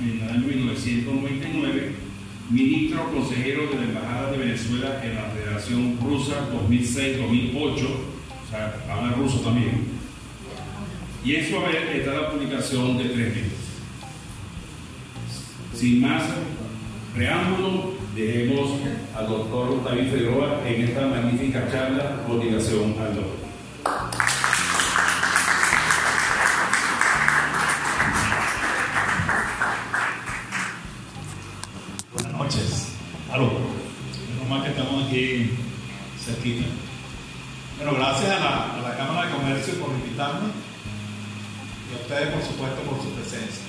[0.00, 1.92] en el año 1999,
[2.50, 9.12] ministro consejero de la Embajada de Venezuela en la Federación Rusa 2006-2008, o sea, habla
[9.16, 9.98] ruso también.
[11.24, 13.52] Y en su haber está la publicación de tres libros.
[15.74, 16.22] Sin más
[17.14, 18.80] preámbulo, dejemos
[19.14, 23.38] al doctor David Figueroa en esta magnífica charla Motivación al Logro.
[37.78, 40.48] Bueno, gracias a la, Cámara de Comercio por invitarme
[41.88, 43.64] y a ustedes, por supuesto, por su presencia.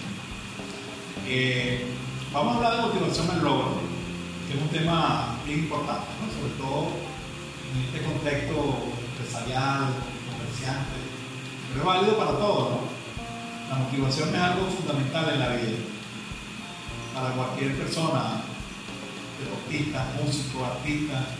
[1.25, 1.87] Eh,
[2.33, 3.79] vamos a hablar de motivación al logro,
[4.45, 6.87] que es un tema bien importante, sobre todo
[7.71, 9.95] en este contexto empresarial,
[10.27, 10.99] comerciante,
[11.69, 12.79] pero es válido para todos.
[13.69, 15.77] La motivación es algo fundamental en la vida
[17.13, 18.41] para cualquier persona,
[19.39, 21.38] deportistas, músicos, artistas,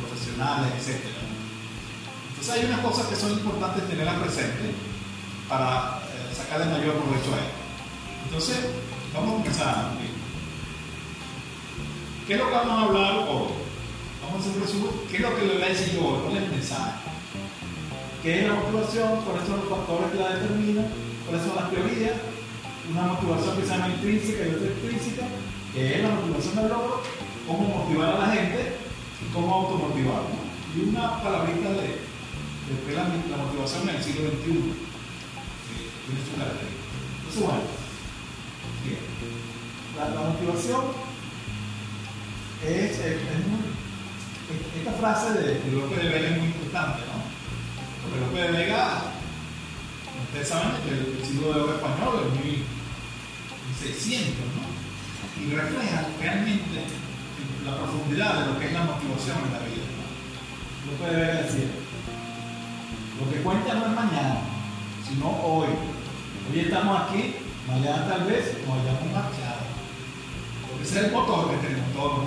[0.00, 1.00] profesionales, etc.
[2.30, 4.74] Entonces hay unas cosas que son importantes tenerlas presentes
[5.48, 7.62] para eh, sacarle mayor provecho a esto.
[8.24, 8.56] Entonces,
[9.14, 9.90] vamos a empezar.
[12.26, 13.48] ¿Qué es lo que vamos a hablar hoy?
[14.22, 14.90] Vamos a hacer resumen.
[15.10, 16.20] ¿Qué es lo que le voy a decir yo hoy?
[16.22, 16.92] ¿Cuál es el mensaje?
[18.22, 19.20] ¿Qué es la motivación?
[19.22, 20.86] ¿Cuáles son los factores que la determinan?
[21.26, 22.16] ¿Cuáles son las teorías?
[22.90, 25.24] Una motivación que se llama intrínseca y otra extrínseca,
[25.74, 27.02] que es la motivación del logro,
[27.46, 28.81] cómo motivar a la gente
[29.32, 30.22] cómo automotivar.
[30.28, 30.42] ¿no?
[30.74, 32.00] Y una palabrita de,
[32.94, 36.82] la, motivación en el siglo XXI, tiene su característica.
[37.18, 37.82] Entonces, bueno.
[39.98, 40.82] La, motivación
[42.64, 43.72] es, es- es muy-
[44.50, 47.22] es- esta frase de, Lope de Vega es muy importante, ¿no?
[48.02, 49.02] Porque Lope de Vega,
[50.28, 52.44] ustedes saben que el, el siglo de oro español es
[53.80, 54.72] 1600, ¿no?
[55.42, 56.78] Y refleja realmente
[57.64, 59.86] la profundidad de lo que es la motivación en la vida.
[59.94, 60.92] ¿no?
[60.92, 61.70] Lope de Vega decía,
[63.18, 64.40] lo que cuenta no es mañana,
[65.06, 65.68] sino hoy.
[66.50, 67.36] Hoy estamos aquí,
[67.68, 69.62] mañana tal vez nos hayamos marchado.
[70.68, 72.24] Porque ese es el motor que tenemos todos.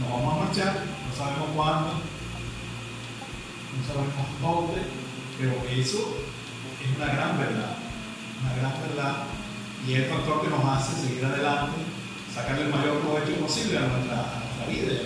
[0.00, 1.90] nos vamos a marchar, no sabemos cuándo,
[3.76, 4.82] no sabemos dónde,
[5.38, 6.16] pero eso
[6.80, 7.76] es una gran verdad,
[8.40, 9.24] una gran verdad,
[9.86, 11.91] y es el factor que nos hace seguir adelante,
[12.34, 15.02] sacarle el mayor provecho posible a nuestra, vida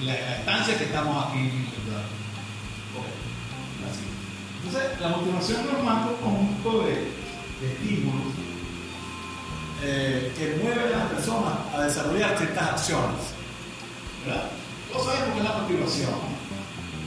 [0.00, 1.50] y, la, estancia que estamos aquí.
[4.64, 8.32] Entonces, la motivación es un conjunto de, de estímulos
[9.82, 13.20] eh, que mueven a las personas a desarrollar ciertas acciones.
[14.24, 14.50] ¿verdad?
[14.90, 16.10] Todos sabemos que la motivación.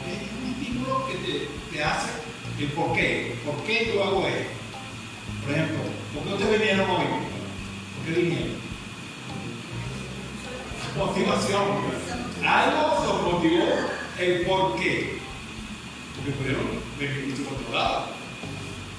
[0.06, 2.10] Es un estímulo que te, te hace
[2.60, 3.36] el por qué.
[3.46, 4.50] ¿Por qué yo hago esto?
[5.44, 5.78] Por ejemplo,
[6.14, 7.37] ¿por qué ustedes vinieron hoy?
[8.08, 8.56] ¿Por qué vinieron?
[10.98, 11.62] Motivación.
[12.46, 13.66] Algo los motivó
[14.18, 15.20] el por qué.
[16.16, 16.68] Porque pudieron
[16.98, 18.06] venir por otro lado.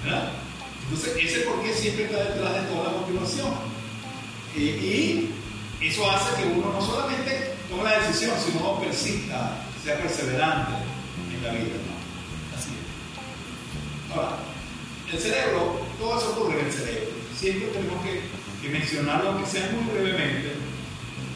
[0.05, 0.33] ¿verdad?
[0.83, 3.51] Entonces, ese por qué siempre está detrás de toda la motivación.
[4.55, 5.31] Y,
[5.81, 10.73] eso hace que uno no solamente tome la decisión, sino persista, sea perseverante
[11.35, 11.77] en la vida.
[12.55, 14.13] Así es.
[14.13, 14.39] Ahora,
[15.11, 17.11] el cerebro, todo eso ocurre en el cerebro.
[17.39, 20.53] Siempre tenemos que que mencionarlo, aunque sea muy brevemente,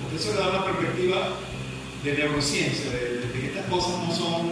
[0.02, 1.38] porque eso le da una perspectiva
[2.02, 4.50] de neurociencia, de, que estas cosas no son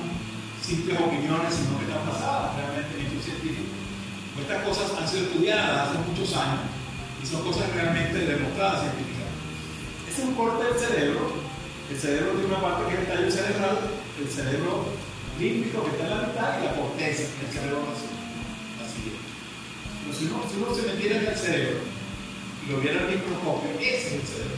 [0.62, 3.74] simples opiniones, sino que están basadas realmente en hechos científicos.
[4.40, 6.62] Estas cosas han sido estudiadas hace muchos años
[7.22, 9.42] y son cosas realmente demostradas científicamente.
[10.08, 11.50] Es un corte del cerebro.
[11.90, 13.78] El cerebro tiene una parte que es el tallo cerebral,
[14.14, 14.86] el cerebro
[15.38, 18.14] límbico que está en la mitad y la corteza, el cerebro vacío.
[18.78, 19.18] Así es.
[20.06, 21.89] Pero si uno, si uno se metiera en el cerebro
[22.66, 24.56] y lo viera al microscopio, ese es el cerebro.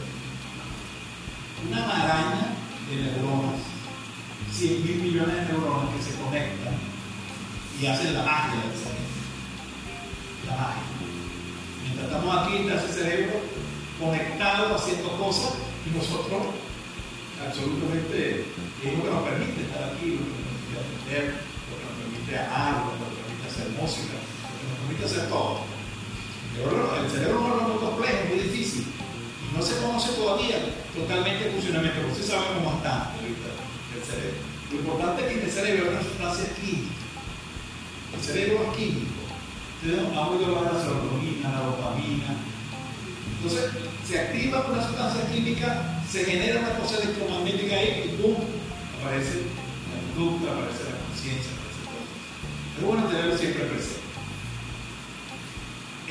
[1.67, 2.55] Una maraña
[2.89, 3.61] de neuronas,
[4.51, 6.75] 100 mil millones de neuronas que se conectan
[7.79, 9.13] y hacen la magia del cerebro.
[10.47, 10.83] La magia.
[11.83, 13.39] Mientras estamos aquí, está ese cerebro
[13.99, 15.53] conectado, haciendo cosas,
[15.85, 16.43] y nosotros,
[17.39, 18.45] absolutamente,
[18.83, 21.23] es lo que nos permite estar aquí, lo que nos permite aprender,
[21.69, 25.05] lo que nos permite amar, lo que nos permite hacer música, lo que nos permite
[25.05, 25.72] hacer todo.
[26.55, 28.85] Pero el cerebro no es muy complejo, muy difícil
[29.53, 30.57] no se conoce todavía
[30.95, 34.41] totalmente el funcionamiento, pero sí sabemos bastante del cerebro.
[34.71, 36.93] Lo importante es que en el cerebro hay una sustancia química.
[38.17, 39.21] El cerebro es químico.
[39.77, 42.29] Ustedes han oído hablar de la serotonina, la dopamina.
[43.37, 43.71] Entonces,
[44.07, 48.35] se activa una sustancia química, se genera una cosa electromagnética ahí y ¡pum!
[48.97, 49.53] aparece
[49.91, 52.01] la conducta, aparece la conciencia, aparece todo.
[52.79, 54.02] Es bueno tenerlo siempre presente.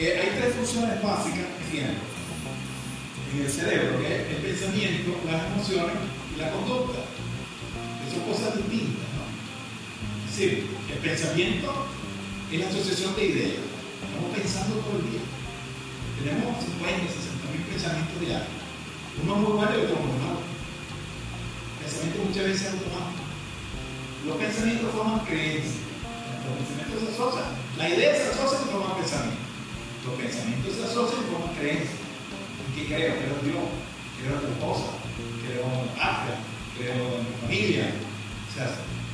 [0.02, 5.94] Hay tres funciones básicas que tienen en el cerebro, que es el pensamiento, las emociones
[6.34, 7.06] y la conducta.
[8.10, 9.22] son cosas distintas, ¿no?
[10.26, 11.86] Es decir, el pensamiento
[12.50, 13.62] es la asociación de ideas.
[14.02, 15.22] Estamos pensando todo el día.
[16.18, 18.58] Tenemos 50, 60 mil pensamientos diarios.
[19.22, 20.42] Uno muy bueno y otro muy malo.
[20.42, 23.22] El pensamiento muchas veces es automático.
[24.26, 25.78] Los pensamientos forman creencias.
[26.42, 27.54] Los pensamientos se asocian.
[27.78, 29.51] La idea se asocia y forman pensamiento.
[30.04, 32.02] Los pensamientos se asocian forman creencias.
[32.74, 33.14] ¿Qué creo?
[33.14, 33.64] Creo en Dios,
[34.18, 34.88] creo en tu esposa,
[35.46, 36.36] creo en patria,
[36.74, 37.94] creo en mi familia.
[38.48, 38.66] O sea,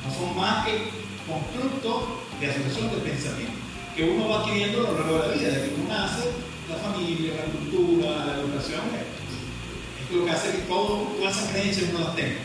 [0.04, 0.88] no son más que
[1.28, 3.58] constructos de asociación de pensamiento
[3.98, 6.30] que uno va adquiriendo a lo largo de la vida, desde que uno nace,
[6.70, 8.80] la familia, la cultura, la educación.
[8.94, 12.38] Es lo que hace que todas esas creencias uno las tenga.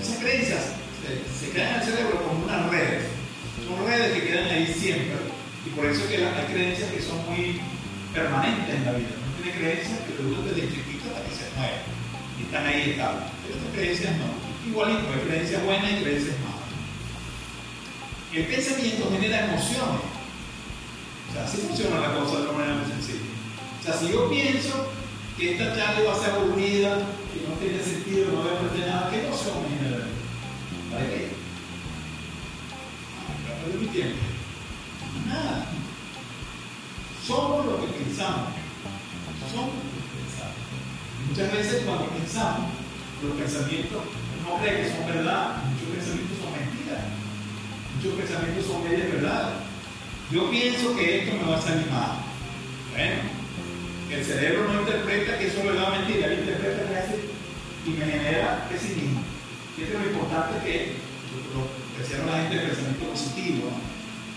[0.00, 0.62] Esas creencias
[1.02, 3.10] se, crean en el cerebro como unas redes.
[3.66, 5.18] Son redes que quedan ahí siempre.
[5.66, 7.60] Y por eso es que hay creencias que son muy
[8.14, 11.84] permanentes en la vida tiene creencias que duran desde chiquito hasta que se mueren
[12.38, 13.24] y están ahí estables.
[13.42, 14.28] Pero estas creencias no.
[14.64, 16.72] Igualito, hay creencias buenas y creencias malas.
[18.32, 20.06] El pensamiento genera emociones.
[21.28, 23.28] O sea, así funciona la cosa de una manera muy sencilla.
[23.80, 24.90] O sea, si yo pienso
[25.36, 28.88] que esta charla va a ser aburrida, que no tiene sentido, no voy a aprender
[28.88, 30.06] nada, ¿qué emoción me genera?
[30.90, 31.28] ¿Para qué?
[33.18, 34.22] Ah, para perder mi tiempo.
[35.28, 35.83] Nada.
[37.26, 38.64] Somos lo que pensamos
[39.50, 39.70] son
[41.28, 42.70] Muchas veces cuando pensamos,
[43.22, 44.02] los pensamientos
[44.44, 47.04] no creen que son verdad, muchos pensamientos son mentiras,
[47.96, 49.56] muchos pensamientos son medias verdades.
[50.30, 52.20] Yo pienso que esto me va a salir mal.
[52.92, 53.22] Bueno,
[54.12, 57.16] el cerebro no interpreta que eso es verdad o mentira, él interpreta que hace
[57.86, 59.22] y me genera pesimismo.
[59.78, 61.00] Y es lo importante que
[61.56, 61.64] lo
[61.96, 63.72] que hicieron la gente del pensamiento positivo.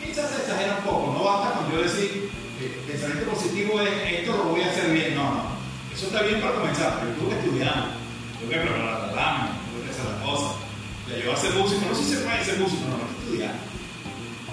[0.02, 2.30] Quizás se exagera un poco, no basta con yo decir
[2.66, 5.16] pensamiento positivo es esto lo voy a hacer bien.
[5.16, 5.58] No, no.
[5.94, 7.90] Eso está bien para comenzar, pero tuve que estudiar,
[8.40, 10.56] tuve que preparar la rama, tuve que hacer las cosas.
[11.10, 13.16] Ya yo a ser músico, no sé si se puede ser músico, no, no hay
[13.16, 13.56] que estudiar.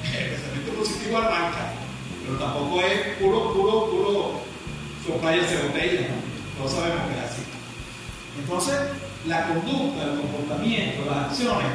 [0.21, 1.73] El pensamiento positivo arranca,
[2.25, 4.41] pero tampoco es puro, puro, puro
[5.05, 6.17] soplar y hacer botella, ¿no?
[6.59, 7.43] Todos sabemos que es así.
[8.39, 8.77] Entonces,
[9.27, 11.73] la conducta, el comportamiento, las acciones,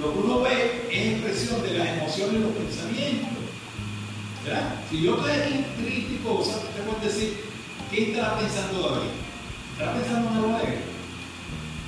[0.00, 3.33] lo que uno ve es expresión de las emociones y los pensamientos.
[4.90, 7.48] Si yo estoy aquí triste y cosas, te puedo decir,
[7.90, 9.16] ¿qué estará pensando David?
[9.72, 10.84] ¿Estará pensando en algo alegre?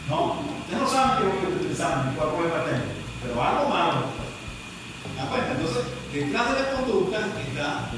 [0.08, 2.88] No, ustedes no saben qué es lo que estoy pensando, cuál problema tengo,
[3.20, 4.08] pero algo malo.
[5.20, 5.52] ¿Me cuenta?
[5.52, 7.90] Entonces, detrás de la conducta está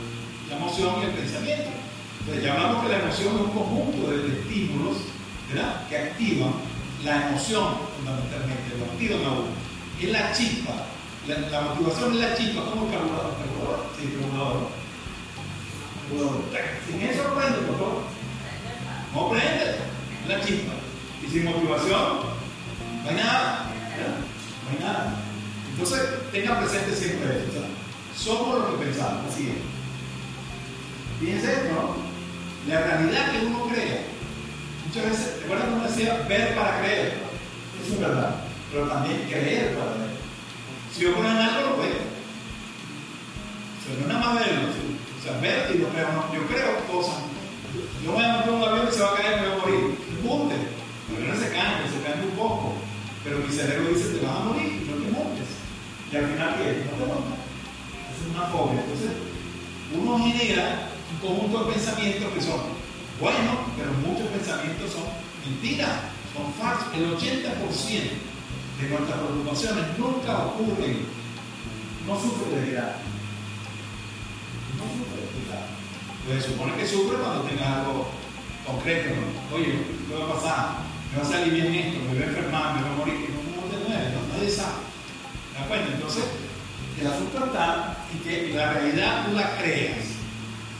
[0.50, 1.70] la emoción y el pensamiento.
[2.18, 4.96] Entonces, ya hablamos que la emoción es un conjunto de, estímulos
[5.54, 5.86] ¿verdad?
[5.88, 6.52] que activan
[7.04, 9.54] la emoción fundamentalmente, lo activan a uno.
[10.02, 13.34] Es la chispa la, motivación es la chispa, como el carburador.
[13.36, 13.86] ¿Carburador?
[13.98, 14.78] Sí, carburador.
[16.86, 18.02] Sin eso prende, por favor.
[19.14, 19.76] No prende
[20.26, 20.72] la chispa.
[21.22, 22.20] Y sin motivación,
[23.04, 23.66] no hay nada.
[24.64, 25.14] No hay nada.
[25.70, 26.00] Entonces,
[26.32, 27.60] tengan presente siempre esto.
[28.16, 29.78] somos lo que pensamos, así es.
[31.20, 31.96] Fíjense esto, ¿no?
[32.72, 34.02] La realidad que uno crea.
[34.86, 37.18] Muchas veces, recuerdan uno decía ver para creer.
[37.84, 38.36] Eso es verdad.
[38.72, 40.07] Pero también creer para ver.
[40.94, 42.00] Si yo creo en algo, lo veo.
[43.78, 44.68] O sea, no nada más verlo.
[44.68, 46.08] O sea, ver y lo creo.
[46.12, 47.22] No, yo creo cosas.
[48.04, 49.56] Yo me voy a montar un avión que se va a caer y me voy
[49.56, 49.98] a morir.
[50.24, 50.54] Monte.
[51.08, 52.74] Los aviones se caen, se caen un poco.
[53.24, 55.48] Pero mi cerebro dice, te vas a morir, no te montes.
[56.12, 56.86] Y al final, ¿qué?
[56.88, 57.38] No te montas.
[58.08, 58.80] Es una fobia.
[58.80, 59.12] Entonces,
[59.92, 62.60] uno genera un conjunto de pensamientos que son
[63.20, 65.04] buenos, pero muchos pensamientos son
[65.44, 66.88] mentiras, son falsos.
[66.94, 68.28] El 80%
[68.80, 71.06] de nuestras preocupaciones nunca ocurren.
[72.06, 72.96] No sufre de edad.
[74.78, 75.66] No sufre de edad.
[76.26, 78.08] Pues supone que sufre cuando tenga algo
[78.64, 79.10] concreto.
[79.16, 79.56] ¿no?
[79.56, 80.66] Oye, ¿qué va a pasar?
[81.12, 83.30] Me va a salir bien esto, me voy a enfermar, me voy a morir.
[83.34, 84.88] No, no te mueres, no, nadie sabe.
[85.52, 85.94] ¿Te das?
[85.94, 86.24] Entonces,
[87.00, 90.06] el asunto está y que la realidad tú la creas.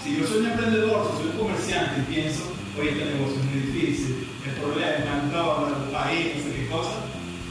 [0.05, 2.43] Si yo soy un emprendedor, si soy un comerciante y pienso,
[2.79, 6.93] oye, este negocio es muy difícil, el problema es el país, no sé qué cosa,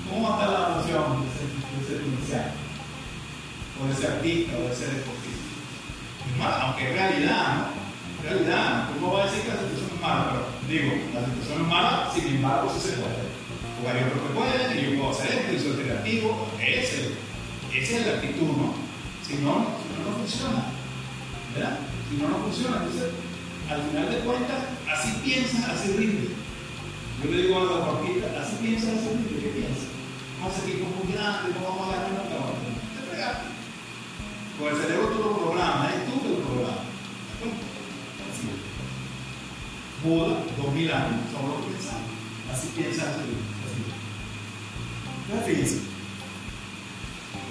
[0.09, 1.47] ¿cómo estar la noción de ser,
[1.87, 2.57] ser comerciante?
[3.77, 5.47] O de ser artista, o de ser deportista.
[6.27, 7.77] Es aunque es realidad, ¿no?
[8.23, 10.23] Realidad, ¿cómo va a decir que la situación es mala?
[10.31, 13.27] Pero digo, la situación es mala, sin embargo, sí se puede.
[13.77, 17.13] O hay otros que pueden, y yo puedo hacer esto, y soy creativo, ese,
[17.73, 18.73] esa es la actitud, ¿no?
[19.21, 20.73] Si no, si no, no funciona.
[21.53, 21.79] ¿Verdad?
[22.09, 22.77] Si no, no funciona.
[22.77, 23.11] Entonces,
[23.69, 26.29] al final de cuentas, así piensas, así rinde.
[27.23, 29.39] Yo le digo a los deportistas, así piensas, así rinde.
[29.41, 29.96] ¿Qué piensas?
[30.37, 32.37] A seguir como muy grande, no vamos a ganar nunca.
[32.93, 33.47] Te fregaste.
[34.57, 36.85] Con el cerebro tú lo programas, es tú que lo programas.
[38.21, 38.47] Así.
[40.03, 42.09] Buda, dos mil años, solo pensando.
[42.53, 43.33] Así piensa, así.
[45.25, 45.79] Entonces, fíjense.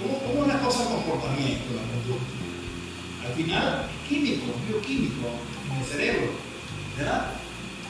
[0.00, 2.32] ¿Cómo, ¿Cómo es la cosa del comportamiento, la conducta?
[3.26, 5.26] Al final, es químico, bioquímico
[5.70, 6.30] en el cerebro.
[6.96, 7.32] ¿Verdad?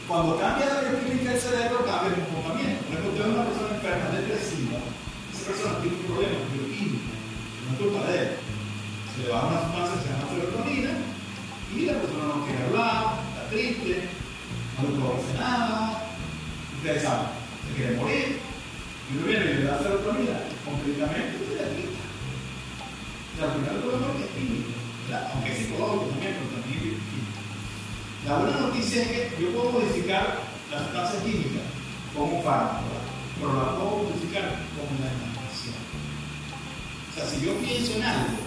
[0.07, 2.79] Cuando cambia la bioquímica del cerebro, cambia el comportamiento.
[2.87, 4.79] Por ejemplo, usted es una persona enferma, depresiva,
[5.35, 8.31] esa persona tiene un problema bioquímico, no es culpa de él.
[9.11, 10.93] Se le baja una sustancia que se llama serotonina
[11.75, 13.95] y la persona no quiere hablar, está triste,
[14.79, 15.75] no le hacer nada.
[16.79, 17.27] Ustedes saben,
[17.67, 18.39] se quiere morir.
[18.39, 22.03] Y uno viene y le da serotonina, completamente se la quita.
[23.35, 24.71] Y al final el problema es químico,
[25.11, 25.35] ¿verdad?
[25.35, 27.46] aunque es psicológico también, pero también es químico.
[28.25, 31.61] La buena noticia es que yo puedo modificar la sustancia química
[32.25, 32.97] un fármaco,
[33.37, 35.77] pero la puedo modificar con una imaginación.
[35.77, 38.41] O sea, si yo pienso en algo,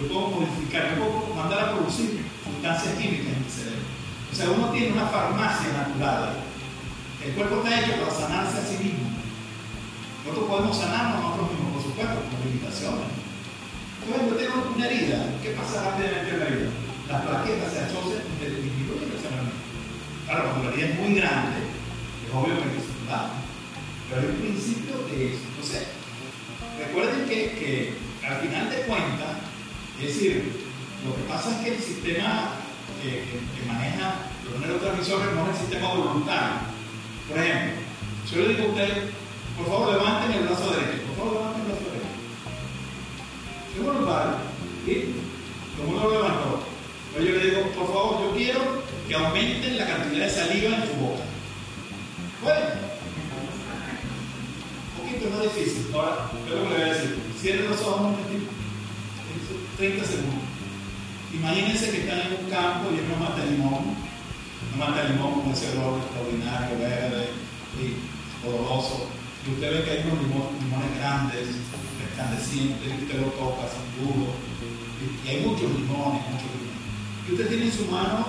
[0.00, 3.84] yo puedo modificar, yo puedo mandar a producir sustancias químicas en mi cerebro.
[4.32, 6.40] O sea, uno tiene una farmacia natural.
[7.22, 9.12] El cuerpo está hecho para sanarse a sí mismo.
[10.24, 13.08] Nosotros podemos sanarnos nosotros mismos, por supuesto, con limitaciones.
[14.00, 15.18] Por ejemplo, tengo una herida.
[15.42, 16.70] ¿Qué pasa rápidamente en la herida?
[17.08, 19.62] Las plaquetas se achocen y disminuyen el sanamiento.
[20.26, 21.58] Claro, cuando la herida es muy grande,
[22.26, 23.42] es obvio que que daño.
[24.08, 25.42] Pero hay un principio de eso.
[25.50, 25.88] Entonces,
[26.78, 29.34] recuerden que, que al final de cuentas,
[30.00, 30.52] es decir,
[31.04, 32.50] lo que pasa es que el sistema
[33.02, 36.72] que, que, que maneja los neurotransmisores no es el sistema voluntario.
[37.28, 37.82] Por ejemplo,
[38.26, 39.10] si yo le digo a usted,
[39.56, 41.02] por favor, levanten el brazo derecho.
[41.08, 42.12] Por favor, levanten el brazo derecho.
[43.76, 44.32] Es voluntario.
[44.86, 44.90] ¿Y?
[45.76, 46.71] Como uno lo levantó.
[47.14, 48.60] Yo le digo, por favor, yo quiero
[49.06, 51.24] que aumenten la cantidad de saliva en su boca.
[52.42, 52.66] Bueno.
[54.96, 55.86] Un poquito más difícil.
[55.94, 57.18] Ahora, yo lo que le voy a decir.
[57.40, 58.50] Cierren los ojos un momentito.
[59.76, 60.44] 30 segundos.
[61.34, 63.96] Imagínense que están en un campo y hay una mata de limón.
[64.74, 67.28] Una mata de limón con ese olor extraordinario, verde
[67.80, 69.08] y oloroso
[69.46, 71.48] y usted ve que hay unos limones, limones grandes,
[71.98, 74.34] resplandecientes, usted lo toca, son duros,
[75.02, 76.61] y hay muchos limones, muchos limones.
[77.28, 78.26] Y usted tiene en su mano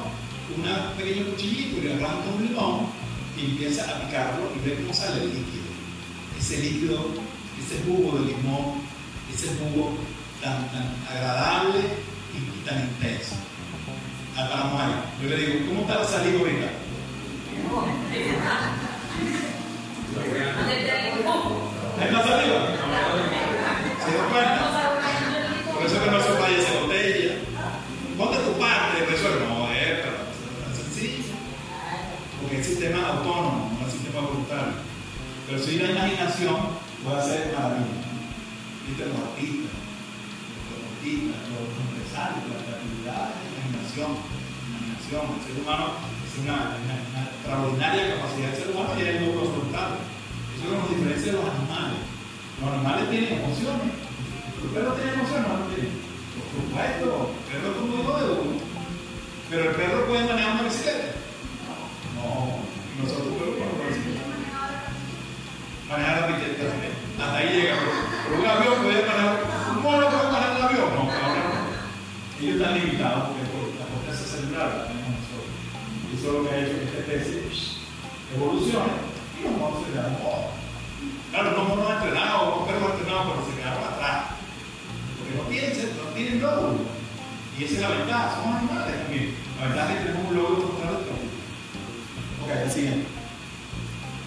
[0.55, 2.87] un pequeño cuchillito y arranca un limón
[3.37, 5.63] y empieza a picarlo y ve cómo sale el líquido.
[6.37, 7.07] Ese líquido,
[7.59, 8.81] ese jugo de limón,
[9.33, 9.97] ese jugo
[10.41, 11.79] tan, tan agradable
[12.33, 13.35] y, tan intenso.
[14.37, 14.93] Ah, paramos ahí.
[15.21, 16.69] Yo le digo, ¿cómo está la saliva ahorita?
[22.01, 22.67] ¿Hay más saliva?
[24.03, 24.91] ¿Se dio cuenta?
[25.73, 26.82] Por eso que no se vaya
[32.83, 34.75] sistema autónomo, no es sistema voluntario.
[35.47, 38.11] Pero si la imaginación puede hacer maravillas.
[38.83, 39.07] ¿Viste?
[39.07, 44.11] Los artistas, los deportistas, los empresarios, la creatividad, la imaginación.
[44.67, 45.23] imaginación.
[45.31, 50.03] El ser humano es una, extraordinaria capacidad del ser humano y es lo voluntario.
[50.51, 52.03] Eso nos diferencia de los animales.
[52.03, 53.91] Los animales tienen emociones.
[53.95, 55.47] ¿El perro tiene emociones?
[55.47, 55.87] No, no tiene.
[56.35, 58.59] Por supuesto, el perro es hijo de uno.
[59.47, 61.23] Pero el perro puede manejar una bicicleta.
[62.19, 62.62] No,
[62.93, 63.73] y nosotros podemos
[65.89, 66.63] manejar la bicicleta.
[67.19, 67.75] Hasta ahí llega.
[68.25, 69.43] Pero un avión puede manejar.
[69.75, 70.89] Un mono puede manejar un avión.
[70.93, 71.43] No, no.
[72.41, 75.53] Ellos están limitados porque por la potencia cerebral tenemos nosotros.
[76.05, 77.43] Y eso es lo que ha hecho que esta especie
[78.35, 78.93] evolucione
[79.37, 80.53] y los monos se quedaron modos.
[81.29, 84.37] Claro, los monos entrenados, los perros entrenados, pero se quedaron atrás.
[85.49, 86.89] piensen, no tienen lóbulos.
[87.57, 88.97] Y esa es la ventaja, somos animales.
[89.59, 91.22] La ventaja es que tenemos un lóbulo contrario.
[92.43, 93.07] Ok, el siguiente.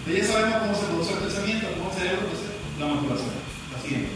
[0.09, 3.29] Ya sabemos cómo se produce el pensamiento, cómo se debe producir la motivación.
[3.69, 4.09] La siguiente.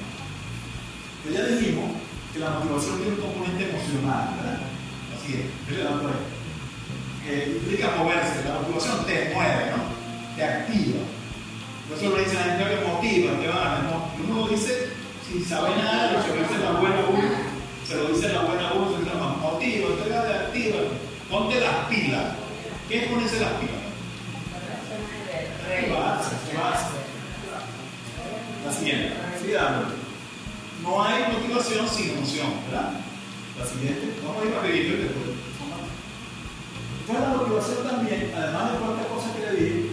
[1.22, 2.02] Entonces ya dijimos
[2.34, 4.58] que la motivación tiene un componente emocional, ¿verdad?
[4.58, 5.54] La siguiente.
[7.22, 9.80] Que implica moverse, la motivación te mueve, ¿no?
[10.34, 11.06] Te activa.
[11.86, 14.10] Por eso lo dice la gente que motiva, te va, ¿no?
[14.18, 17.30] Uno dice, si sabe nada, lo dice la buena uno,
[17.86, 20.90] se lo dice la buena uno, se llama motiva, te activa,
[21.30, 22.34] ponte las pilas.
[22.90, 23.81] ¿Qué es ponerse las pilas?
[28.72, 29.14] Siguiente,
[30.82, 32.94] No hay motivación sin emoción, ¿verdad?
[33.60, 35.32] La siguiente, vamos a ir rapidito y después.
[37.02, 39.90] Entonces la motivación también, además de cuántas cosas que le dije,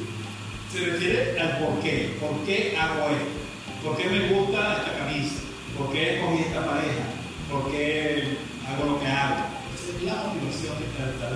[0.72, 2.16] se refiere al por qué.
[2.20, 3.38] ¿Por qué hago esto?
[3.82, 5.40] ¿Por qué me gusta esta camisa?
[5.76, 7.04] ¿Por qué escogí esta pareja?
[7.50, 9.36] ¿Por qué hago lo que hago?
[9.74, 11.28] Esa es la motivación de esta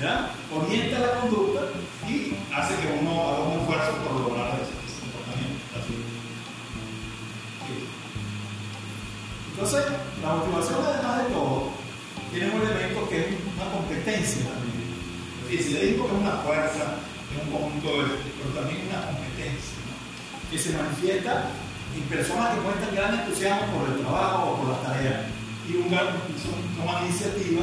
[0.00, 0.32] ¿Ya?
[0.54, 1.60] Orienta la conducta
[2.08, 4.59] y hace que uno haga un esfuerzo por lograr
[9.60, 9.92] Entonces,
[10.24, 11.68] la motivación, además de todo,
[12.32, 14.88] tiene un elemento que es una competencia también.
[15.52, 16.96] Es decir, le digo que es una fuerza,
[17.28, 19.76] es un conjunto de pero también una competencia
[20.48, 21.52] que se manifiesta
[21.92, 25.28] en personas que muestran gran entusiasmo por el trabajo o por las tareas
[25.68, 27.60] y un son, toman iniciativa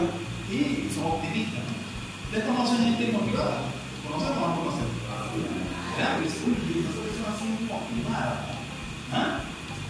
[0.54, 1.66] y son optimistas.
[1.66, 1.82] ¿no?
[2.30, 3.74] Ustedes conocen gente motivada,
[4.06, 4.86] conocen o no conocen.
[5.98, 6.22] ¿Verdad?
[6.22, 8.54] Uy, esa persona así motivada.
[9.10, 9.42] ¿Ah?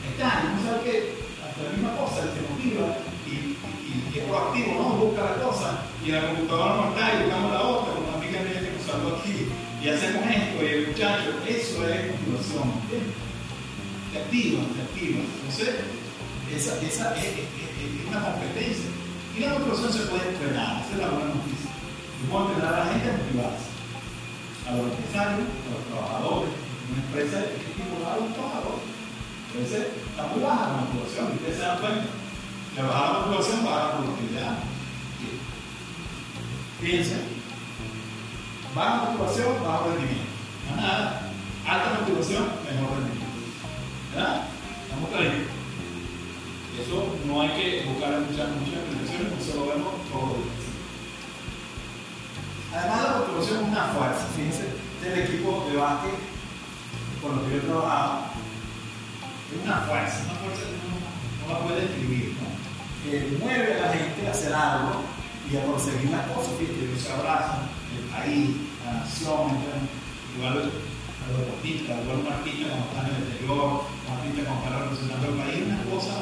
[0.08, 1.26] Está, uno sabe hasta
[1.63, 3.58] la misma cosa, el que motiva y,
[4.17, 4.98] es proactivo, ¿no?
[4.98, 8.62] Busca la cosa y la computadora no está y buscamos la otra, como amiga mía
[8.62, 13.13] que nos saludó aquí y hacemos esto, y el muchacho, eso es motivación, ¿entiendes?
[14.12, 15.22] Te activa, te activa.
[15.22, 15.70] Entonces,
[16.50, 18.89] esa, esa es, es, es, una competencia.
[19.38, 21.70] Y la motivación se puede entrenar, esa es la buena noticia.
[21.70, 23.70] Y puedo entrenar a la gente a motivarse.
[24.65, 26.52] A los empresarios, a los trabajadores.
[26.89, 28.86] Una empresa que estimular a los trabajadores.
[29.53, 32.05] Entonces, está muy baja la motivación, y ustedes se dan cuenta.
[32.75, 34.57] Que baja la motivación, baja la productividad.
[36.79, 37.38] Piensen
[38.75, 40.29] Baja motivación, bajo rendimiento.
[40.75, 41.31] Nada.
[41.65, 43.25] Alta motivación, mejor rendimiento.
[44.13, 44.47] ¿Verdad?
[44.83, 45.33] ¿Estamos claros?
[46.77, 50.67] Eso no hay que buscar muchas, muchas explicaciones, porque eso lo vemos todos los días.
[52.69, 54.27] Además, la motivación es una fuerza.
[54.36, 54.65] Fíjense,
[55.01, 56.13] del equipo de básquet
[57.21, 57.65] con los que yo he
[59.47, 62.47] es una fuerza, una fuerza que uno no la puede describir, ¿no?
[63.03, 65.03] que mueve a la gente a hacer algo
[65.49, 68.49] y a conseguir las cosas, fíjense, ellos se abrazan, el país,
[68.83, 69.55] la nación,
[70.36, 74.63] igual a los deportistas, igual un artista cuando está en el exterior, un artista cuando
[74.63, 76.15] está representando el país, una cosa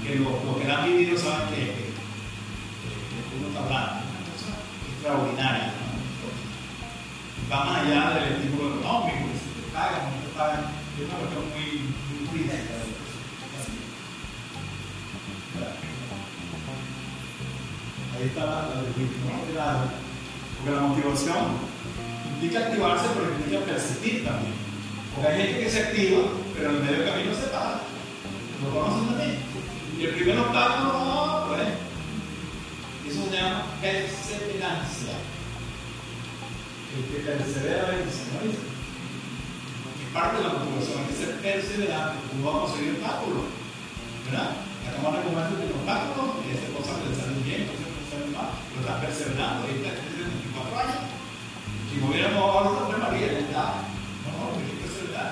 [0.00, 4.50] que los lo que han vivido saben que, que, que uno está hablando, una cosa
[4.88, 5.76] extraordinaria.
[5.76, 5.90] ¿no?
[7.52, 11.18] Va más allá del estímulo económico, que si te pagan no te pagan, es una
[11.20, 11.89] cuestión muy.
[12.32, 12.38] Ahí
[18.26, 18.82] está la, la,
[19.56, 19.90] la,
[20.56, 21.36] porque la motivación
[22.34, 24.54] implica activarse, pero implica persistir también.
[25.14, 26.22] Porque hay gente que se activa,
[26.54, 27.80] pero en el medio camino se para.
[28.62, 29.38] ¿Lo conocen también?
[29.98, 31.68] Y el primer obstáculo, no, pues.
[33.08, 35.14] Eso se llama perseverancia.
[36.94, 38.69] El que persevera vence,
[40.12, 42.18] parte de la motivación, hay que ser perseverante.
[42.34, 43.46] Uno va a conseguir obstáculos,
[44.26, 44.50] ¿verdad?
[44.84, 48.50] La cámara argumentos tiene obstáculos y esas cosas que le salen bien, cosas que mal,
[48.70, 51.02] pero estás perseverando y estás 24 años.
[51.86, 53.64] Si no hubiéramos ahora Santa María, está.
[54.26, 55.30] No, no, hay que perseverar.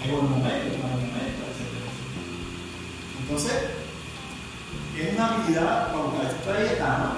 [0.00, 1.72] En buen momento, en buen momento, etc.
[3.20, 3.80] Entonces,
[4.96, 7.16] es una habilidad buscar esta etapa.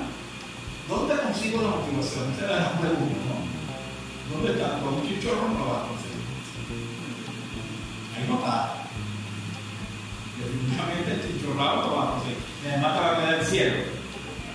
[0.88, 2.32] ¿Dónde consigo la motivación?
[2.34, 3.38] Esa es la pregunta, ¿no?
[4.34, 4.78] ¿Dónde está?
[4.82, 5.91] Con un chichorro no va
[8.32, 8.82] a está.
[10.38, 12.38] Definitivamente el chichorrado lo a conseguir.
[12.64, 13.74] Y además te va a quedar el cielo.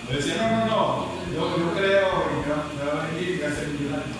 [0.09, 3.45] Yo decía, no, no, no, yo, yo creo que me va a venir y voy
[3.45, 4.15] a ser millonario.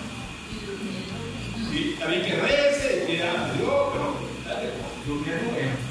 [1.72, 4.16] Y bien que rece, pida a Dios, pero
[4.46, 4.72] dale,
[5.06, 5.88] durmiendo bien.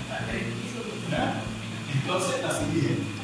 [1.94, 3.18] Entonces, así bien.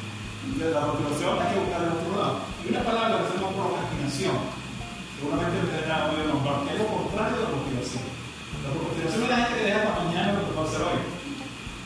[0.72, 2.40] La motivación hay que buscar en otro lado.
[2.64, 4.36] Y una palabra que se llama procrastinación.
[5.18, 8.13] Seguramente ustedes han oído nombrar, que es lo contrario de la motivación.
[8.64, 11.00] La procrastinación es la gente que deja para mañana lo que va a hacer hoy.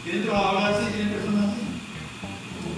[0.04, 0.86] ¿Tienen trabajadores así?
[0.94, 1.64] ¿Tienen personas así?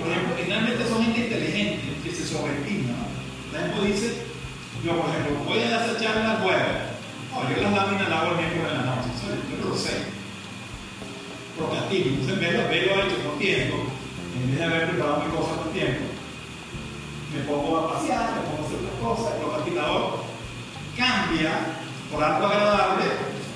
[0.00, 2.96] Por ejemplo, finalmente son gente inteligente, que se sobreestima.
[2.96, 3.04] ¿no?
[3.52, 4.08] La gente dice,
[4.80, 6.90] yo por ejemplo, voy a hacer charlas web.
[7.28, 9.08] No, yo las láminas las hago el miércoles de la noche.
[9.20, 9.94] Yo no lo sé.
[11.56, 12.06] Procrastino.
[12.16, 13.76] Entonces veo, veo hecho con tiempo.
[14.34, 16.04] En vez de haber preparado mi cosa con tiempo,
[17.34, 20.24] me pongo a pasear, me pongo a hacer otras cosas, el procrastinador
[20.96, 21.52] cambia
[22.10, 23.04] por algo agradable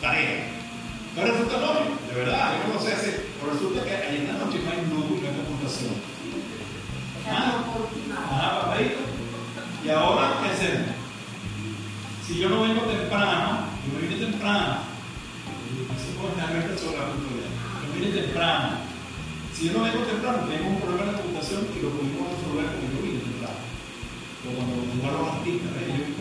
[0.05, 0.53] tarea.
[1.17, 4.29] No resulta lógico, de verdad, yo no lo sé hacer, pero resulta que ahí en
[4.29, 5.95] la noche no hay y no hay computación.
[7.25, 7.65] Ah,
[8.13, 9.01] ah, papadito.
[9.85, 10.93] Y ahora, ¿qué hacemos?
[12.27, 14.85] Si yo no vengo temprano, yo me vine temprano,
[15.97, 18.85] eso puede estar sobre la cultura, yo vine temprano.
[19.55, 22.91] Si yo no vengo temprano, tengo un problema de computación y lo podemos resolver como
[22.93, 23.61] yo vine temprano.
[24.43, 26.13] Pero cuando jugaron las pistas, ellos,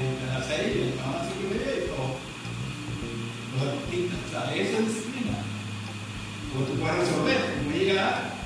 [0.00, 1.89] a las 6, estaban así que
[3.64, 5.38] los artistas, o sea, esa disciplina.
[6.52, 8.40] Porque tú puedes resolver, tú llegar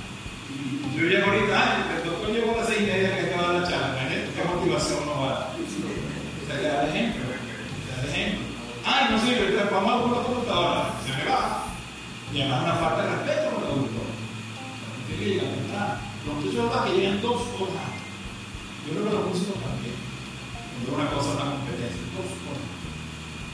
[0.51, 3.69] y yo llego ahorita, el doctor llegó a las 6 y media que estaba la
[3.69, 5.51] charla, ¿qué motivación no va?
[5.51, 8.45] O sea, le da el ejemplo, le da el ejemplo.
[8.85, 11.65] Ay, no sirve, vamos a una computadora, se me va.
[12.33, 14.09] Y además una falta de respeto con el auditor.
[15.07, 15.95] Tiene que llegar temprano.
[16.27, 17.91] Los muchachos ahora que llegan dos horas.
[18.85, 19.95] Yo creo que los músicos también.
[19.95, 22.69] No es una cosa, una competencia, dos horas.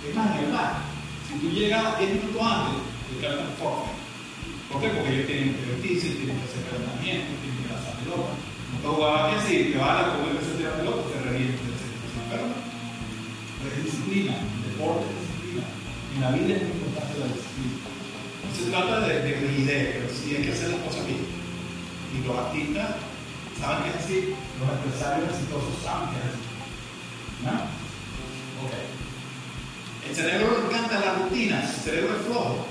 [0.03, 0.90] Es más, es verdad.
[1.31, 3.95] Si tú llegas 10 minutos antes, te quedas conforme.
[4.67, 4.89] ¿Por qué?
[4.91, 8.35] Porque ellos tienen que divertirse, tienen que hacer calentamiento, tienen que lanzar pelota.
[8.35, 11.19] No te jugaba que así, te vas a la comer que se tira pelota, te
[11.23, 11.87] revienta, etc.
[12.31, 15.67] Pero es disciplina, deporte, disciplina.
[15.71, 17.79] En la vida es muy importante la disciplina.
[18.43, 21.23] No se trata de, de rigidez, pero sí hay que hacer las cosas bien.
[21.23, 22.91] Y los artistas
[23.55, 24.19] saben que es así,
[24.59, 26.43] los empresarios exitosos saben que es así.
[27.47, 27.55] ¿No?
[28.67, 28.90] Ok.
[30.11, 32.67] El cerebro le encanta las rutinas, el cerebro es flojo.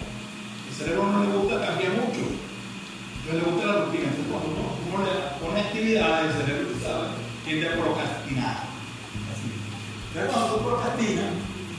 [0.68, 2.20] El cerebro no le gusta cambiar mucho.
[3.24, 4.12] No le gusta la rutina.
[4.12, 8.58] Entonces, cuando uno, le pone actividades, el cerebro, sabes, tiende a procrastinar.
[10.12, 11.32] Entonces, cuando tú procrastinas,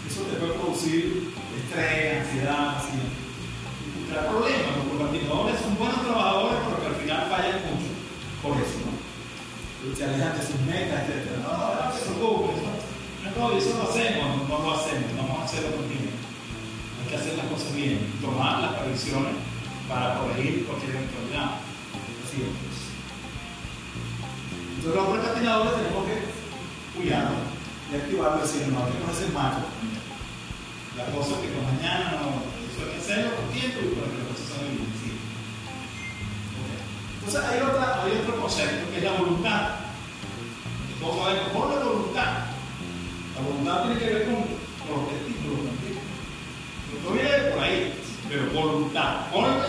[0.08, 1.28] eso te puede producir
[1.60, 2.96] estrés, ansiedad, así.
[4.08, 4.80] Problemas.
[4.80, 7.90] Los procrastinadores son buenos trabajadores, pero que al final fallan mucho.
[8.40, 8.96] Por eso, ¿no?
[9.92, 11.36] Se sus metas, etc.
[11.44, 12.80] No, no, no se preocupe.
[13.36, 16.14] No, eso lo hacemos, no, no lo hacemos, a hacerlo contigo.
[17.02, 19.34] Hay que hacer las cosas bien, tomar las previsiones
[19.88, 21.58] para corregir cualquier eventualidad.
[22.22, 22.54] Así es.
[24.78, 26.16] Entonces los procrastinadores tenemos que
[26.94, 27.42] cuidarnos
[27.90, 29.66] y activarlo decir, no, tenemos que hacer macho.
[30.96, 34.22] La cosa que con mañana no, eso hay que hacerlo con tiempo y para que
[34.22, 34.94] las cosas salgan bien.
[35.02, 35.10] Sí.
[37.18, 39.90] Entonces hay, otra, hay otro concepto que es la voluntad.
[41.00, 42.30] Todos sabemos, ¿cómo es la voluntad?
[43.34, 44.60] La voluntad tiene que ver con
[44.90, 45.98] los testículos también.
[47.04, 47.94] No viene por ahí,
[48.28, 48.52] pero
[49.32, 49.66] voluntad.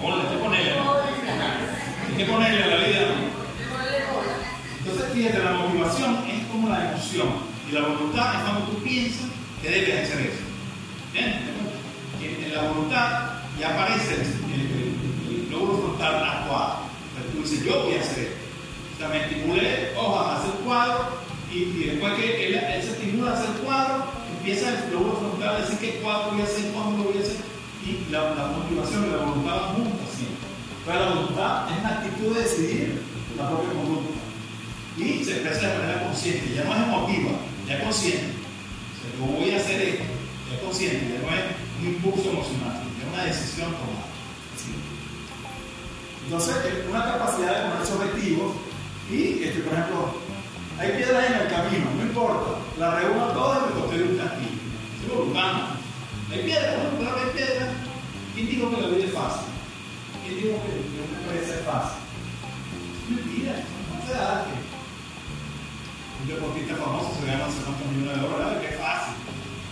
[0.00, 0.72] Ponle, ponle, hay que ponerle.
[2.08, 3.06] Hay que ponerle la vida.
[4.78, 7.28] Entonces, fíjate, la motivación es como la emoción.
[7.68, 9.26] Y la voluntad es cuando tú piensas
[9.62, 10.44] que debes hacer eso.
[11.12, 11.56] ¿Bien?
[12.22, 16.76] En la voluntad ya aparece el, lóbulo frontal actuado.
[17.16, 18.36] Entonces tú dices, yo voy a hacer esto.
[18.94, 23.34] O sea, me estimulé, a hacer cuadro y, después que él, él, se estimula a
[23.34, 24.04] hacer cuadro,
[24.36, 27.22] empieza el lóbulo frontal a decir qué cuadro voy a hacer, cuándo lo voy a
[27.22, 27.36] hacer,
[27.86, 30.48] y la, la motivación y la voluntad van juntas siempre.
[30.84, 33.02] Pero la voluntad es una actitud de decidir
[33.36, 34.18] la propia conducta.
[34.96, 37.30] Y se expresa de manera consciente, ya no es emotiva,
[37.68, 38.26] ya es consciente.
[38.26, 40.04] O sea, yo voy a hacer esto,
[40.48, 41.44] ya es consciente, ya no es
[41.78, 44.08] un impulso emocional, ya es una decisión tomada.
[44.54, 44.72] Así.
[46.24, 46.56] Entonces,
[46.88, 48.52] una capacidad de ponerse objetivos
[49.12, 50.26] y, este, por ejemplo,
[50.78, 52.50] hay piedras en el camino, no importa.
[52.78, 54.60] La reúno todas y me construyo un castillo.
[55.06, 55.75] Soy voluntad.
[56.30, 57.68] Hay piedras, bueno, claro hay piedras.
[58.34, 59.46] ¿Quién dijo que la vida es fácil?
[60.22, 61.98] ¿Quién dijo que una empresa es fácil?
[62.02, 64.54] Es mentira, no da que
[66.22, 69.14] un deportista famoso se gana no sé cuántos millones de dólares, que es fácil.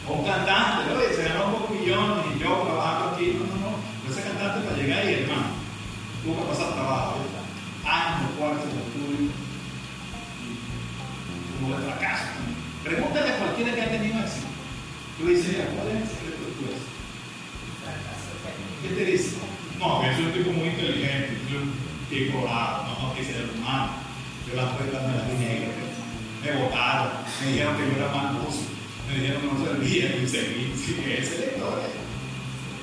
[0.06, 3.56] O un cantante, oye, se ganó un poco millones y yo trabajando aquí, no, no,
[3.58, 3.72] no.
[4.06, 5.50] Ese cantante para llegar ahí, hermano,
[6.22, 7.44] tuvo que pasar trabajo, ¿verdad?
[7.82, 9.30] Años, cuartos de estudio
[11.60, 12.24] como de fracaso.
[12.84, 14.46] Pregúntale a cualquiera que ha tenido éxito.
[15.18, 16.94] Tú dices, ¿cuál es el secreto de tu éxito?
[18.84, 19.40] ¿Qué te dice?
[19.80, 21.72] No, que yo soy un tipo muy inteligente, soy un
[22.12, 23.96] tipo raro, no, que ser humano.
[24.44, 28.76] Yo las puertas me las di me votaron, me dijeron que yo era mal músico,
[29.08, 31.80] me dijeron que no servía, y seguí, sí, que es la.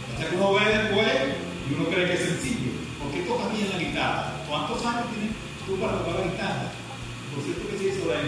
[0.09, 1.37] Hasta que uno ve después
[1.69, 2.73] y uno cree que es sencillo.
[2.97, 4.41] ¿Por qué tocas bien la guitarra?
[4.49, 5.37] ¿Cuántos años tienes
[5.69, 6.73] tú para tocar la guitarra?
[7.29, 8.25] Por cierto que se hizo la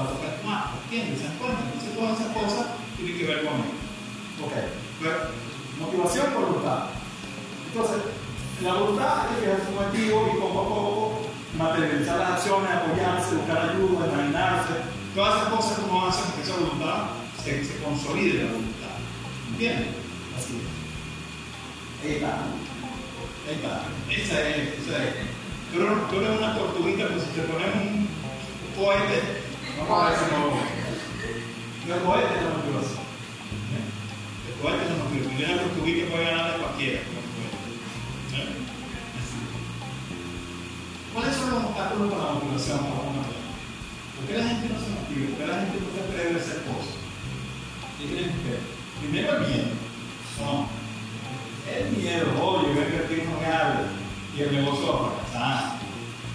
[0.00, 1.20] va a tocar más, ¿entiendes?
[1.20, 1.60] ¿Se dan?
[1.60, 2.64] Entonces todas esas cosas
[2.96, 3.76] tienen que ver con él.
[4.40, 4.56] Ok,
[5.04, 5.49] pero
[5.80, 6.84] motivación, voluntad.
[7.72, 8.02] Entonces,
[8.62, 11.20] la voluntad es es un objetivo y poco a poco
[11.56, 14.74] materializar las acciones, apoyarse, buscar ayuda, imaginarse.
[15.14, 16.96] Todas esas cosas que uno hace que esa voluntad
[17.42, 18.96] se, se consolide la voluntad.
[19.52, 19.88] ¿Entiendes?
[20.36, 22.04] Así es.
[22.04, 22.32] Ahí está.
[23.48, 23.82] Ahí está.
[24.10, 25.14] Esa es, esa es.
[25.72, 28.08] Tú eres, tú eres una tortuguita, pues si te ponemos un
[28.76, 29.42] cohete,
[29.78, 31.94] vamos a no.
[31.94, 32.99] El cohete la motivación.
[34.60, 35.50] El cohete es la motivación.
[35.50, 37.00] Una tortuguita puede ganar de cualquiera.
[37.00, 37.64] con el cohete.
[38.36, 38.60] ¿eh?
[41.14, 43.56] ¿Cuáles son los obstáculos para la motivación para una persona?
[43.56, 45.24] ¿Por qué la gente no se motiva?
[45.32, 46.92] ¿Por qué la gente no se atreve a hacer cosas?
[47.96, 48.64] ¿Qué creen ustedes?
[49.00, 49.72] Primero el miedo.
[50.36, 50.68] No.
[51.64, 53.88] El miedo, oye, ver que el tipo no me hable
[54.36, 55.80] y el negocio va a fracasar.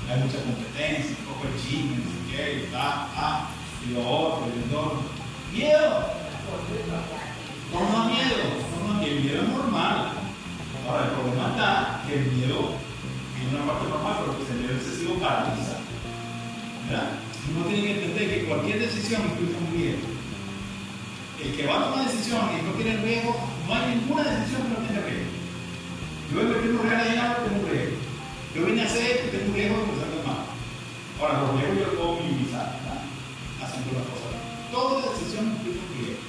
[0.09, 3.53] Hay mucha competencia, un poco de chisme, no sé qué, y ta, ta,
[3.85, 5.05] y lo otro, y el entorno.
[5.53, 6.25] Miedo.
[7.75, 8.39] No miedo.
[8.87, 9.05] No da.
[9.05, 10.13] El miedo es normal.
[10.87, 12.71] Ahora, el problema está que el miedo
[13.35, 15.75] tiene una parte normal, pero que el miedo excesivo paraliza.
[16.87, 17.19] ¿Verdad?
[17.51, 20.07] Uno tiene que entender que cualquier decisión implica un riesgo.
[21.43, 23.35] El que va a tomar decisión y no tiene riesgo,
[23.67, 25.35] no hay ninguna decisión que no tenga riesgo.
[26.31, 27.97] Yo he metido un real allá, tengo un riesgo.
[28.55, 30.41] Yo vine a hacer esto tengo riesgo de salga mal.
[31.19, 33.03] Ahora, los riesgos los puedo minimizar, ¿verdad?
[33.61, 34.31] haciendo las cosas.
[34.71, 36.24] Toda decisión implica un riesgo.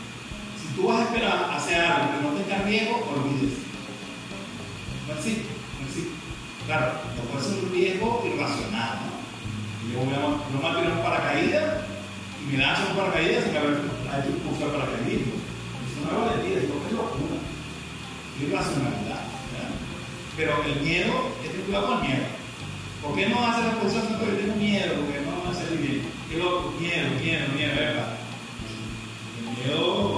[1.76, 3.60] Si tú vas a esperar a hacer algo que no tenga riesgo, olvídese.
[5.06, 6.14] No existe, no existe.
[6.66, 6.86] Claro,
[7.16, 9.12] no puede ser un riesgo irracional, ¿no?
[9.92, 11.84] Yo voy a, yo me tiro un paracaídas
[12.40, 15.36] y me lanzo un paracaídas sin haber hecho un curso de paracaidismo.
[15.36, 17.38] Eso no es valentía, eso es locura.
[18.40, 19.20] Irracionalidad.
[19.52, 19.72] ¿verdad?
[20.36, 21.12] Pero el miedo,
[21.44, 22.26] es que con el miedo.
[23.02, 24.96] ¿Por qué no hace las cosas porque tengo miedo?
[24.96, 26.02] Porque no va a salir bien.
[26.28, 28.16] Qué loco, miedo, miedo, miedo, ¿verdad?
[29.38, 30.15] El miedo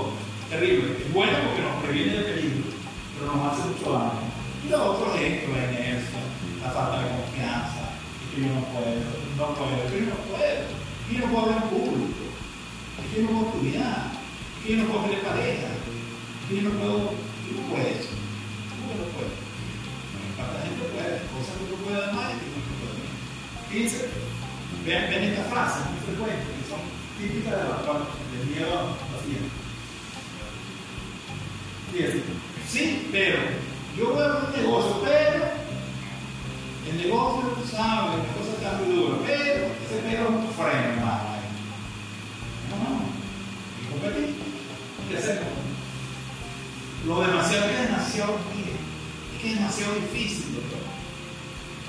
[0.49, 0.97] terrible.
[0.99, 2.71] Es bueno porque nos previene del peligro,
[3.15, 4.29] pero nos hace mucho daño.
[4.65, 6.21] Y lo otro es la inercia,
[6.63, 8.89] la falta de confianza, es yo no puedo,
[9.37, 12.25] no puedo, es yo no puedo, es yo no puedo hablar en público,
[12.99, 16.73] es yo no puedo estudiar, es que yo no puedo tener pareja, es yo no
[16.81, 18.13] puedo, yo no puedo eso,
[18.69, 19.49] ¿cómo que no puedo?
[20.39, 22.69] Gente puede, cosas que no puede más y no.
[23.69, 24.09] Fíjense,
[24.87, 26.81] ven, ven estas frases muy que son
[27.19, 29.68] típicas de la del miedo a
[32.69, 33.39] sí, pero
[33.97, 35.45] yo voy a un negocio, pero
[36.91, 41.39] el negocio, tú sabes, las cosas están muy duras, pero ese pero hermano.
[42.71, 43.01] No, no,
[43.83, 44.35] y competir.
[45.09, 45.69] ¿Qué hacemos?
[47.07, 48.77] Lo demasiado que es demasiado bien,
[49.35, 50.81] es que es demasiado difícil, doctor.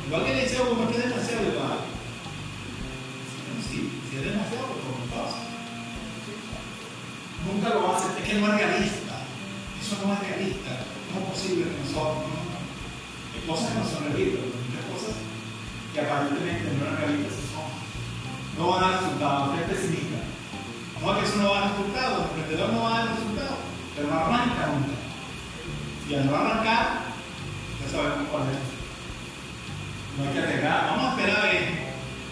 [0.08, 1.82] Igual que le decía, como que es demasiado elevado.
[3.70, 5.38] Sí, si es demasiado, pues no pasa.
[7.46, 9.09] Nunca lo hace, es que no es realista.
[9.80, 10.86] Eso no es realista.
[11.10, 12.50] ¿Cómo es posible que nosotros no?
[13.34, 15.16] Hay cosas que no son realistas, muchas cosas
[15.94, 17.70] que aparentemente no eran realistas son.
[18.60, 20.20] No van a dar resultados, es pesimista.
[21.00, 23.60] No que eso no va a dar resultados, el emprendedor no va a dar resultados,
[23.96, 24.96] pero no arranca nunca.
[26.10, 27.16] Y al no arrancar,
[27.80, 28.60] ya sabemos cuál es.
[30.18, 31.52] No hay que arriesgar, vamos a esperar a.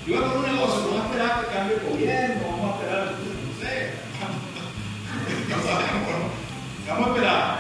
[0.06, 2.76] Yo voy a poner un negocio, vamos a esperar que cambie el gobierno, vamos a
[2.76, 3.94] esperar, no sé,
[5.50, 6.08] no sabemos,
[6.98, 7.58] vamos a esperar.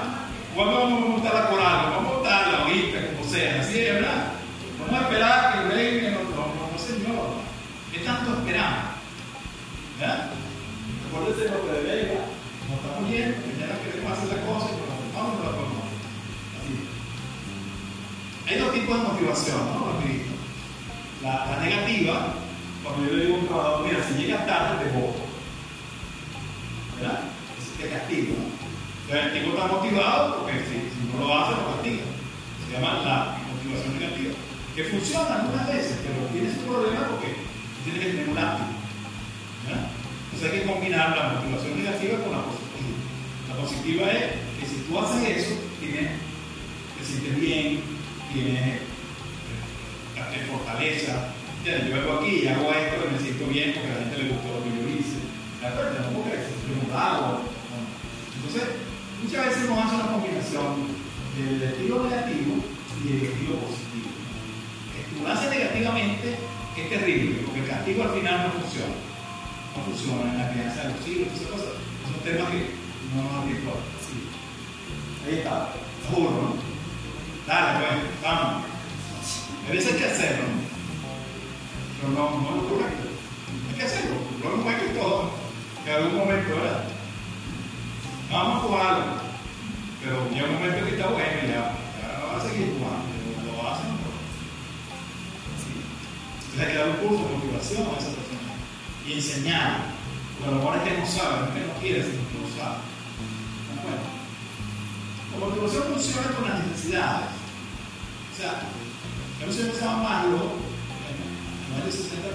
[0.56, 1.92] ¿Cuándo vamos a montar la coral?
[1.92, 4.34] Vamos a montarla ahorita, como sea, así es, ¿verdad?
[4.80, 7.28] Vamos a esperar que el rey no, no, no, no señor.
[7.92, 8.98] ¿Qué tanto esperamos?
[10.00, 10.30] ¿Verdad?
[11.08, 12.22] Acuérdense lo que de Vega,
[12.68, 15.82] nos estamos yendo, mañana queremos hacer la cosa, pero vamos a la forma.
[16.58, 16.74] Así.
[18.48, 19.98] Hay dos tipos de motivación, ¿no?
[21.22, 22.34] La, la negativa,
[22.84, 25.22] cuando yo le digo a un trabajador, mira, si llegas tarde te voto.
[27.00, 27.20] ¿Verdad?
[27.80, 28.47] Te castigo, ¿no?
[29.08, 32.04] Entonces el tipo está motivado porque si, no lo hace, lo castiga.
[32.60, 34.36] Se llama la motivación negativa.
[34.76, 37.40] Que funciona algunas veces, pero tiene su problema porque
[37.88, 38.68] tiene que tener un lápiz.
[39.64, 43.00] Entonces hay que combinar la motivación negativa con la positiva.
[43.48, 44.24] La positiva es
[44.60, 46.12] que si tú haces eso, tienes,
[47.00, 47.80] te sientes bien,
[48.34, 48.84] tienes
[50.20, 51.32] te fortaleza.
[51.64, 54.30] Yo vengo aquí y hago esto y me siento bien porque a la gente le
[54.36, 55.24] gustó lo que yo hice.
[55.64, 57.40] La verdad, no porque yo no hago.
[58.36, 58.87] Entonces,
[59.28, 60.88] muchas veces nos hace una combinación
[61.36, 62.64] del estilo negativo
[63.04, 64.08] y del estilo positivo.
[65.28, 66.38] Haces negativamente
[66.78, 68.96] es terrible, porque el castigo al final no funciona.
[69.76, 71.74] No funciona en la crianza de los hijos, esas cosas.
[72.08, 72.72] Son temas que
[73.12, 73.84] no nos habituamos.
[74.00, 74.18] Sí.
[75.28, 75.74] Ahí está.
[76.08, 76.56] Seguro, ¿no?
[77.48, 78.64] Dale, pues, vamos.
[79.68, 80.46] A veces hay que hacerlo,
[82.00, 83.10] pero no, no lo correcto.
[83.70, 85.32] Hay que hacerlo, lo hemos hecho todo,
[85.86, 86.84] en algún momento, ¿verdad?
[88.32, 89.17] Vamos a jugarlo,
[90.08, 93.60] pero llega un momento que está bueno y ya, ya va a seguir jugando, pero
[93.60, 94.08] lo hacen no.
[95.60, 95.84] Sí.
[95.84, 98.56] Entonces hay que dar un curso de motivación a esa persona
[99.04, 100.00] y enseñar,
[100.40, 102.48] porque lo mejor es que no sabe, no es que no quiere, sino que no
[102.56, 102.80] sabe.
[102.88, 104.08] ¿De acuerdo?
[104.08, 107.28] La motivación funciona con las necesidades.
[107.28, 112.32] O sea, yo no sé se llama Maslow, en de 60,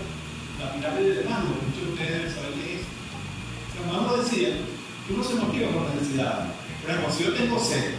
[0.60, 2.84] la pirámide de Maslow, muchos de ustedes saben qué es.
[2.84, 6.61] O sea, Maslow decía que uno se motiva con necesidades.
[6.82, 7.94] Por ejemplo, si yo tengo sed,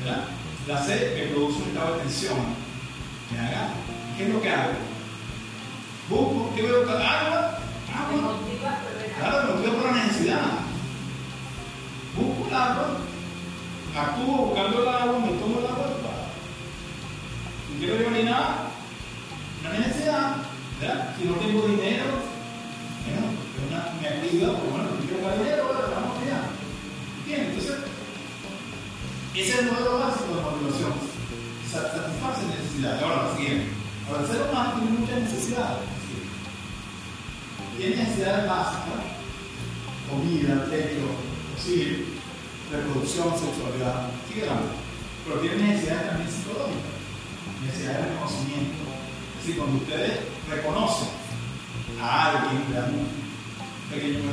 [0.00, 0.24] ¿verdad?
[0.66, 2.38] La sed me produce un estado de tensión,
[3.32, 3.68] me.
[4.16, 4.72] ¿Qué es lo que hago?
[6.08, 6.96] Busco, ¿qué voy a buscar?
[6.96, 7.58] Agua,
[7.94, 8.38] agua.
[9.18, 10.40] Claro, me motiva por la necesidad.
[12.16, 12.98] Busco el agua,
[13.94, 15.86] actúo buscando el agua, me tomo el agua
[17.72, 18.70] No quiero nada,
[19.60, 20.36] una necesidad,
[20.80, 21.14] ¿verdad?
[21.18, 22.04] Si no tengo dinero,
[23.04, 23.26] bueno,
[23.68, 25.90] una, me activa, pues bueno, no quiero dinero, ¿verdad?
[25.94, 26.40] vamos allá.
[27.26, 27.76] Bien, entonces,
[29.40, 30.92] ese es el modelo básico de motivación.
[31.70, 33.02] Satisface necesidades.
[33.02, 33.68] Ahora, la siguiente.
[34.08, 35.84] Ahora, el ser humano tiene muchas necesidades.
[37.76, 39.04] Tiene necesidades básicas,
[40.08, 41.04] comida, techo,
[41.60, 42.16] sí,
[42.72, 44.08] reproducción, sexualidad,
[44.40, 44.72] dando.
[45.24, 46.96] Pero tiene necesidades también psicológicas,
[47.60, 48.84] necesidades de reconocimiento.
[48.88, 51.08] Es decir, cuando ustedes reconocen
[52.00, 53.08] a alguien, le dan un
[53.90, 54.30] pequeño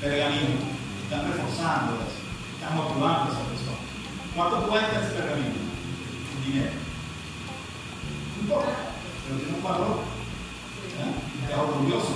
[0.00, 0.58] pergamino,
[1.04, 2.18] están reforzando eso,
[2.58, 3.49] están motivando persona.
[4.34, 5.54] ¿Cuánto cuesta ese pergamino?
[6.46, 6.70] Dinero.
[8.40, 8.64] Un poco,
[9.26, 9.98] pero tiene un valor.
[11.00, 11.54] ¿eh?
[11.58, 12.09] Orgulloso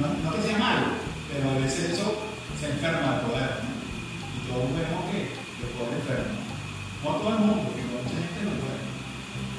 [0.00, 0.86] No, no que sea malo,
[1.28, 3.50] pero a veces eso se enferma el poder.
[3.60, 3.70] ¿no?
[4.32, 6.38] Y todos vemos que el poder enferma.
[7.02, 8.80] No todo el mundo, porque mucha gente no puede.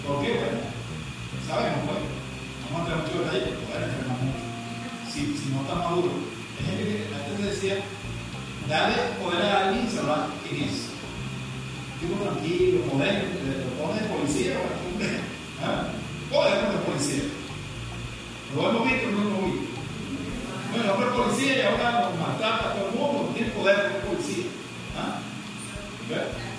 [0.07, 0.31] ¿Por qué?
[0.39, 0.61] Bueno,
[1.45, 2.01] sabemos, pues.
[2.63, 4.43] Vamos a entrar mucho detalle, porque el poder enferma mucho.
[5.11, 6.11] Si, si no está maduro.
[6.57, 7.75] Hay gente que antes decía,
[8.69, 10.89] dale poder a alguien y sabrá quién es.
[11.99, 14.59] Tipo tranquilo, poder, lo pone de policía,
[15.63, 15.87] ¿ah?
[16.31, 17.23] poder de policía.
[18.55, 19.42] Lo hemos visto, no lo
[20.93, 21.13] hemos visto.
[21.13, 24.45] Bueno, hombre policía y ahora maltrata a todo el mundo, tiene poder como policía.
[24.97, 25.19] ¿ah?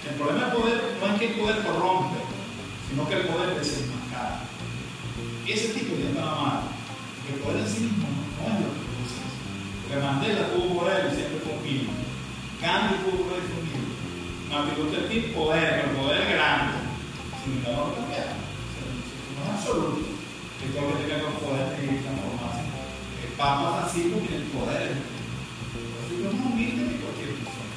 [0.08, 2.20] El problema del poder no es que el poder corrompe,
[2.88, 4.40] sino que el poder desenmascara.
[5.46, 6.60] Ese tipo de nada mal.
[7.28, 9.20] El poder en sí mismo no es lo que produce.
[9.88, 11.92] Porque Mandela tuvo poder y siempre fue humilde.
[12.60, 13.94] Gandhi tuvo poder y fue humilde.
[14.54, 16.78] Martin Luther poder, pero poder grande.
[17.42, 18.06] Sin embargo, no.
[18.06, 20.06] No es absoluto.
[20.60, 22.63] Que todo lo que tenga con poder tiene que transformarse.
[23.36, 24.94] Papa Francisco tiene el poder.
[24.94, 27.74] Francisco es más humilde que cualquier persona.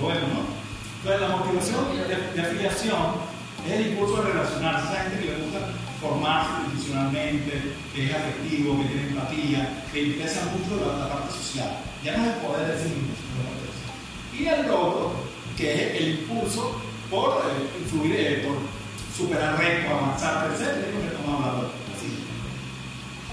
[0.00, 0.40] Bueno, ¿no?
[1.00, 3.06] Entonces, la motivación de, afiliación
[3.66, 4.92] es el impulso de relacionarse.
[4.92, 5.60] Esa gente que le gusta
[6.00, 11.70] formarse institucionalmente, que es afectivo, que tiene empatía, que interesa mucho la, parte social.
[12.04, 13.20] Ya no es el poder de sí mismo.
[14.36, 15.12] Y el otro,
[15.56, 16.80] que es el impulso
[17.10, 18.56] por eh, influir, eh, por
[19.16, 20.60] superar retos, avanzar, etc.
[20.60, 21.79] Es lo que estamos hablando.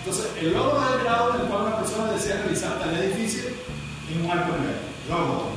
[0.08, 3.52] Entonces, el logro es el grado en el cual una persona desea realizar tareas difíciles
[4.08, 4.80] en un alto nivel.
[5.10, 5.52] Logro.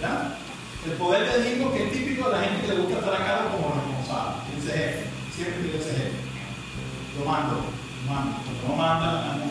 [0.00, 0.38] ¿verdad?
[0.86, 3.26] El poder de digo que es típico de la gente que le gusta estar a
[3.26, 4.40] cargo como responsable.
[4.48, 5.04] Tiene ese jefe.
[5.36, 6.16] Siempre tiene ese jefe.
[7.18, 8.40] Lo mando, lo mando.
[8.40, 9.46] Cuando no manda, anda.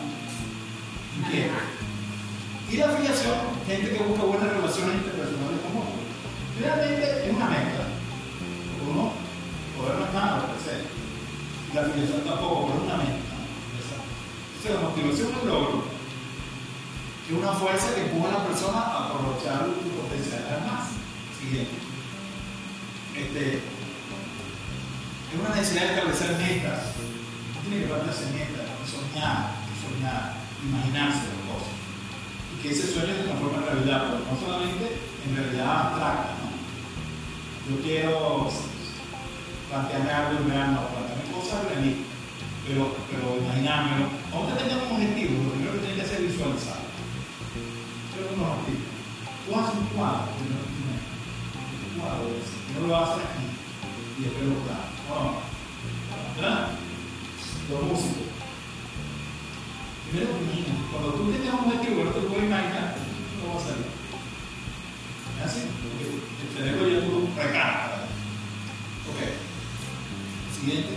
[2.66, 3.38] Y la afiliación,
[3.70, 6.02] gente que busca buenas relaciones interpersonales con otros.
[6.58, 7.86] Realmente es una mezcla.
[8.82, 9.14] Uno,
[9.78, 10.74] poder no es malo, per se.
[10.82, 13.19] Y la afiliación tampoco, pero es una mezcla.
[14.60, 16.00] Esa es la motivación al logro
[17.30, 20.98] es una fuerza que empuja a la persona a aprovechar su potencial más.
[21.38, 21.78] Siguiente.
[23.14, 23.62] Este,
[25.30, 26.98] es una necesidad de establecer metas.
[27.54, 31.74] No tiene que plantearse metas, soñar, soñar, imaginarse las cosas.
[32.50, 34.86] Y que ese sueño se transforme en realidad, pero no solamente
[35.22, 36.34] en realidad abstracta.
[36.34, 36.50] ¿no?
[37.70, 38.50] Yo quiero
[39.70, 42.10] plantearme algo en verano, plantearme cosas realistas,
[42.66, 44.19] pero, pero imaginármelo.
[44.32, 46.80] Aunque tengamos un objetivo, lo primero que tiene que hacer es visualizar.
[48.14, 48.86] Pero un objetivo.
[49.46, 52.30] Tú haces un cuadro, un cuadro,
[52.78, 53.46] no lo haces aquí
[54.18, 54.86] y después lo das.
[55.10, 55.42] No,
[56.36, 56.78] ¿verdad?
[57.70, 58.30] Los músicos.
[60.10, 60.30] Primero
[60.92, 62.96] cuando tú tienes un objetivo, no te puedes imaginar,
[63.42, 63.86] no va a salir.
[65.38, 65.60] ¿Es así?
[65.82, 68.06] Porque el cerebro ya tú recarga.
[69.10, 69.18] Ok.
[70.54, 70.94] Siguiente.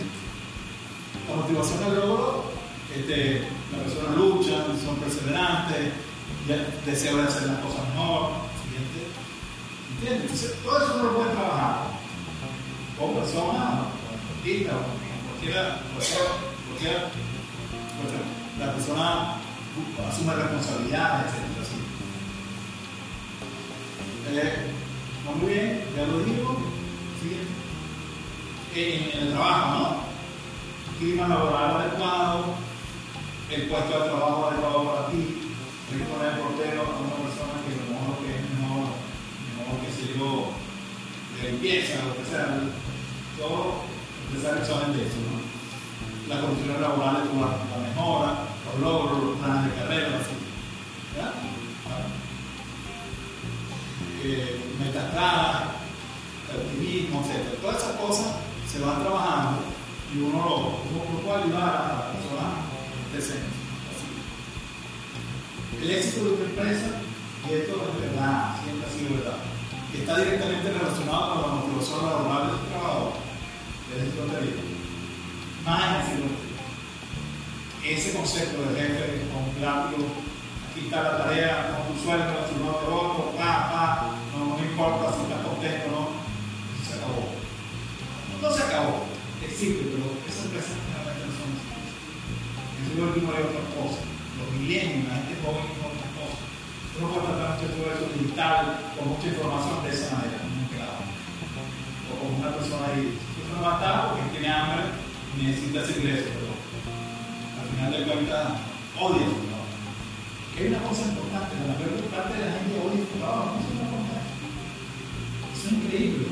[1.29, 2.52] La motivación al logro,
[2.95, 3.41] este,
[3.71, 5.93] la persona lucha, son perseverantes,
[6.85, 8.31] desea hacer las cosas mejor.
[9.95, 10.21] ¿Entiendes?
[10.21, 11.77] Entonces, todo eso uno lo puede trabajar
[12.99, 14.83] con personas, con artistas, con
[15.29, 16.29] cualquiera, cualquiera,
[16.67, 17.11] cualquiera,
[18.59, 19.35] la persona
[20.07, 21.73] asume responsabilidades, etc.
[24.35, 24.71] Eh,
[25.39, 26.57] muy bien, ya lo digo.
[27.21, 27.63] Siguiente
[28.75, 30.99] en, el trabajo, ¿no?
[30.99, 32.55] Clima laboral adecuado,
[33.53, 35.21] el puesto de trabajo adecuado para ti,
[35.91, 38.85] hay que poner portero a una persona que a lo mejor que es mejor,
[39.61, 40.49] mejor que se yo
[41.37, 42.65] de limpieza, lo que sea,
[43.37, 45.37] todos los empresarios saben de eso, ¿no?
[46.29, 48.29] Las condiciones laborales, la mejora,
[48.65, 50.35] los logros, los planes de carrera, así.
[51.13, 51.33] ¿Ya?
[54.23, 55.13] Eh, metas
[56.53, 57.59] optimismo, etc.
[57.61, 58.27] Todas esas cosas
[58.71, 59.61] se van trabajando
[60.13, 62.12] y uno lo, uno puede ayudar a
[63.13, 63.21] El
[65.91, 66.97] éxito de una empresa,
[67.47, 69.37] y esto es verdad, siempre ha sido verdad,
[69.93, 73.13] está directamente relacionado con la motivación laboral del trabajador,
[73.93, 74.65] del éxito de vida.
[75.63, 76.09] Más
[77.85, 80.09] ese concepto de jefe con cambio,
[80.71, 84.63] aquí está la tarea, con tu sueldo, tu nuevo de otro, pa, pa, no, no
[84.65, 86.09] importa si estás contento o no,
[86.81, 87.29] se acabó.
[88.41, 89.05] No se acabó,
[89.45, 90.81] existe, pero esas empresas
[92.95, 94.01] realmente no son Eso es lo último hay otra cosa.
[94.37, 96.39] Los milenios, la gente joven es otra cosa.
[96.93, 98.61] Uno puede tratar mucho todo eso digital,
[98.93, 101.01] con mucha información de esa manera, claro.
[101.01, 104.93] O como una persona ahí, eso no va a porque tiene hambre
[105.33, 108.61] y necesita ese ingreso, pero al final del cuentas
[108.93, 109.73] odia su trabajo.
[110.53, 113.57] Que hay una cosa importante, la mayor parte de la gente odia su trabajo, no
[113.57, 114.21] es importante.
[115.49, 116.27] Eso es increíble.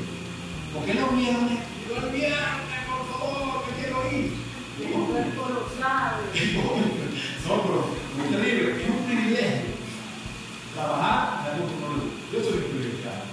[0.70, 4.41] ¿Por qué no viernes el viernes, por favor, me quiero ir.
[7.46, 7.78] No, pero
[8.22, 9.72] es terrible, es un privilegio.
[10.74, 11.88] Trabajar en algo que no
[12.32, 13.28] Yo soy privilegiado.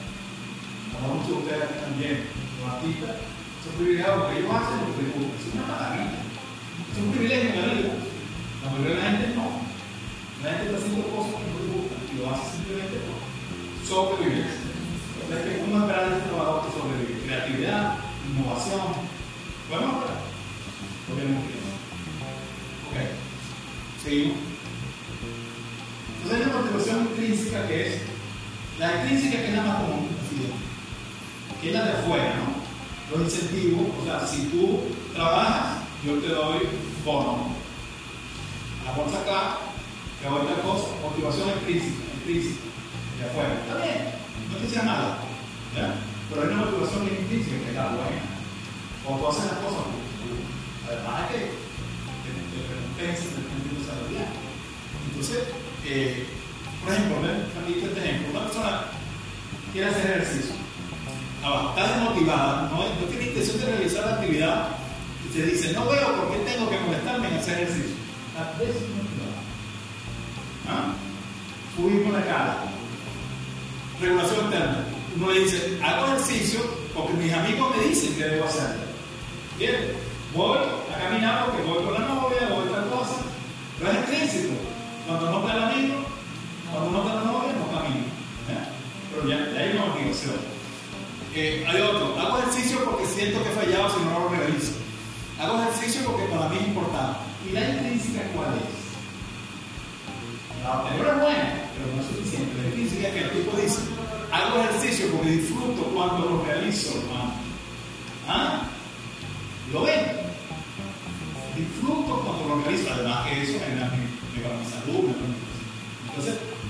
[0.91, 2.27] Como muchos de ustedes también,
[2.59, 3.15] los artistas,
[3.63, 5.39] son privilegiados porque ellos hacen lo que les gusta.
[6.99, 7.93] Un privilegio en la vida.
[8.63, 9.47] La mayoría de gente no.
[10.43, 11.48] La gente está haciendo cosas que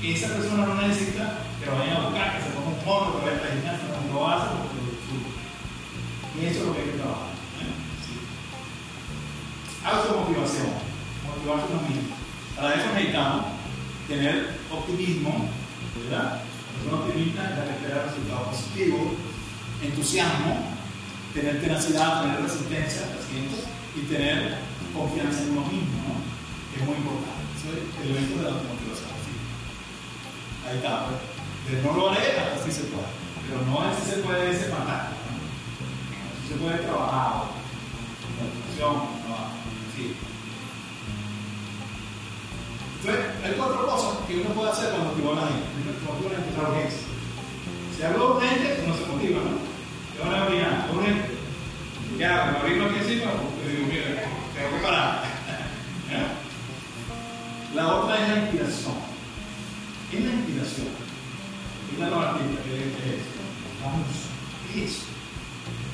[0.09, 3.37] Esa persona no necesita que vayan a buscar, que se ponga un mono, que vaya
[3.37, 5.29] a la gimnasia, no lo hace porque lo disfruta.
[6.33, 7.29] Y eso es lo que hay que trabajar.
[7.61, 7.77] ¿eh?
[8.01, 8.13] Sí.
[9.85, 10.69] Automotivación,
[11.29, 12.15] motivarse uno mismo.
[12.57, 13.45] Para eso necesitamos
[14.09, 15.45] tener optimismo,
[16.01, 16.41] ¿verdad?
[16.89, 19.13] Una optimista es la que espera resultados positivos,
[19.83, 20.73] entusiasmo,
[21.37, 23.29] tener tenacidad, tener resistencia al
[23.93, 24.57] y tener
[24.89, 26.17] confianza en uno mismo, ¿no?
[26.73, 27.45] Es muy importante.
[27.53, 28.78] Eso es el elemento de la automotivación.
[30.69, 31.19] Ahí está, pues.
[31.83, 33.07] No lo haré, hasta sí se puede.
[33.47, 34.49] Pero no es si se puede.
[34.49, 34.53] ¿no?
[36.41, 37.45] Si se puede trabajar,
[38.79, 39.09] no,
[39.95, 40.15] sí.
[43.01, 45.65] Entonces, hay cuatro cosas que uno puede hacer cuando motiva a la gente.
[46.05, 47.07] Cuando motiva a encontrar urgencia.
[47.95, 49.57] Si algo urgente, uno se motiva, ¿no?
[50.13, 51.29] Te van a orinar, urgente.
[52.17, 54.05] Ya, me abrimos aquí encima, pues digo, mira,
[54.53, 55.23] tengo que parar.
[57.75, 59.08] La otra es la inspiración.
[60.09, 60.87] ¿Qué es la inspiración?
[61.93, 63.29] Es la artista, ¿qué es
[63.93, 64.33] música.
[64.73, 65.05] ¿Qué es?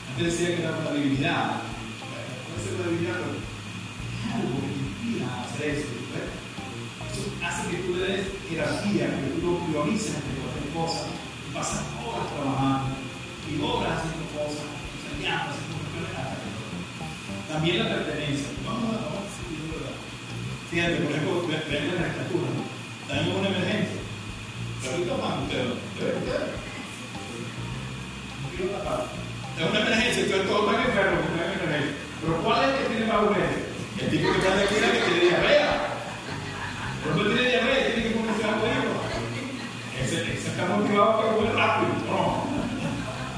[0.08, 1.62] Antes decía que era una divinidad.
[2.48, 5.92] Puede ser una divinidad, pero es algo que te inspira a hacer eso.
[7.12, 11.54] Eso hace que tú le des jerarquía, que tú lo priorices entre cualquier cosa y
[11.54, 12.96] pasas horas trabajando
[13.52, 14.64] y horas haciendo cosas,
[14.96, 15.76] enseñando, haciendo
[17.52, 18.48] también la pertenencia.
[18.64, 19.28] Vamos a ver.
[20.72, 22.48] Fíjate, por ejemplo, vean la estatura,
[23.12, 24.05] en una emergencia.
[29.56, 31.96] Es una emergencia, entonces todos están enfermos, están en emergencia.
[32.22, 33.66] Pero ¿cuál es el que tiene más urgencia?
[33.98, 35.72] El tipo que está de aquí que tiene diarrea.
[37.06, 38.66] No tiene diarrea, tiene que comerse algo
[40.04, 41.90] Ese, ese está motivado para comer rápido.
[42.06, 42.46] No.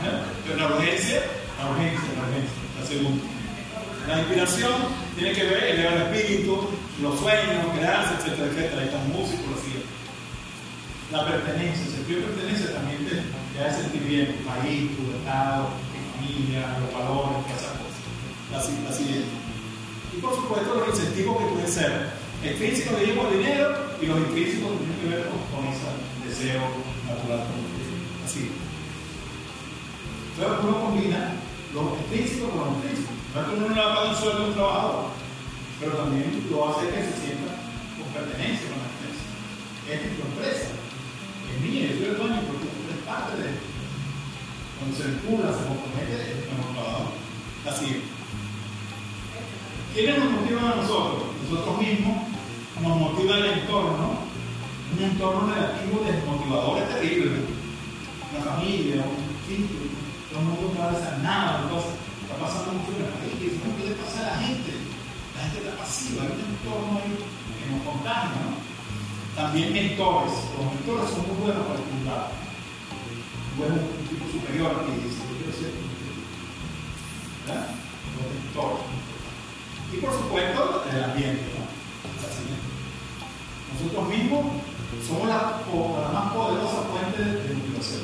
[0.03, 0.19] ¿Eh?
[0.43, 1.21] Pero la urgencia,
[1.61, 3.23] la urgencia, la urgencia, la segunda.
[4.07, 4.75] La inspiración
[5.15, 6.69] tiene que ver elevar el espíritu,
[7.01, 8.83] los sueños, crearse, etcétera, etcétera.
[8.83, 9.76] Están músicos, así.
[11.11, 15.03] La pertenencia, el sentido de pertenencia también te, te hace sentir bien tu país, tu
[15.17, 17.97] estado, tu familia, los valores, todas esas cosas.
[18.89, 19.25] Así es.
[20.17, 22.09] Y por supuesto, los incentivos que pueden ser
[22.43, 25.87] extrínsecos de por dinero y los intrínsecos que tienen que ver con, con ese
[26.27, 26.61] deseo
[27.07, 27.47] natural.
[28.25, 28.51] Así.
[30.37, 31.33] Entonces uno combina
[31.73, 33.15] los extrínsecos con los intrínsecos.
[33.33, 35.05] No es que uno no va a pagar un sueldo a un trabajador,
[35.79, 37.51] pero también lo hace que se sienta
[37.97, 39.23] con pertenencia con la empresa.
[39.87, 40.67] Esta es tu empresa,
[41.65, 43.65] es yo soy el dueño porque eres parte de esto.
[44.77, 47.73] Cuando se vincula, se compromete con el.
[47.73, 48.17] Así es.
[49.93, 51.23] ¿Quiénes nos motivan a nosotros?
[51.49, 52.17] Nosotros mismos
[52.81, 54.19] nos motiva el entorno,
[54.93, 57.31] un entorno negativo desmotivador es terrible.
[58.29, 59.89] Una familia, un sitio,
[60.29, 64.25] todo el mundo está desanado, cosas está pasando mucho en el país, no puede pasar
[64.25, 64.71] a la gente.
[65.35, 68.66] La gente está pasiva, hay un entorno ahí que nos contagia, ¿no?
[69.37, 70.33] También mentores.
[70.57, 71.77] Los mentores son muy buenos para
[72.09, 72.33] lado.
[73.55, 75.73] Bueno, un tipo superior que dice, yo quiero ser
[77.45, 77.69] ¿verdad?
[78.17, 78.81] Mentores.
[79.93, 81.67] Y por supuesto, el ambiente, ¿no?
[83.77, 84.45] Nosotros mismos
[85.05, 85.61] somos la,
[86.11, 88.01] más poderosa fuente de motivación.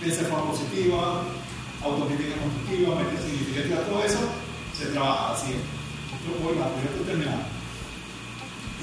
[0.00, 1.24] Piensa de forma positiva,
[1.84, 4.20] autocrítica constructiva, mente significativa, todo eso
[4.72, 5.52] se trabaja así.
[6.24, 7.55] Yo voy estoy terminando.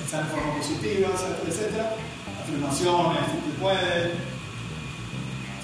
[0.03, 1.09] Pensar en forma positiva,
[1.47, 1.95] etcétera.
[2.43, 4.11] Afirmaciones, si tú puedes,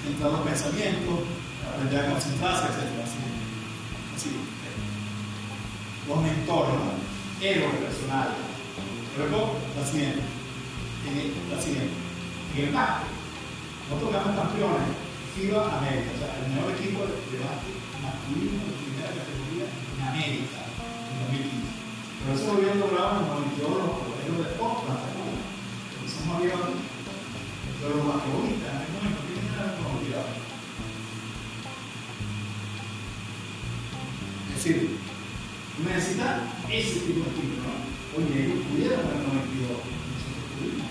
[0.00, 1.20] centrar los pensamientos,
[1.68, 3.04] aprender a concentrarse, etcétera.
[3.04, 3.20] Así.
[4.16, 4.30] así.
[6.08, 7.44] Los mentores, ¿no?
[7.44, 8.40] héroes personales.
[9.16, 10.24] Luego, la siguiente.
[11.52, 11.92] La siguiente.
[12.56, 13.04] En el marco,
[13.88, 14.88] nosotros ganamos campeones
[15.36, 17.68] FIBA América, o sea, el mejor equipo de debate
[18.02, 21.68] masculino de primera categoría en América en 2015.
[22.20, 24.60] Pero eso lo habían logrado en el 92 de.
[34.50, 34.98] Es decir,
[35.84, 37.72] necesitas ese tipo de equipo, ¿no?
[38.18, 40.90] Oye, ellos el 92, nosotros pudimos.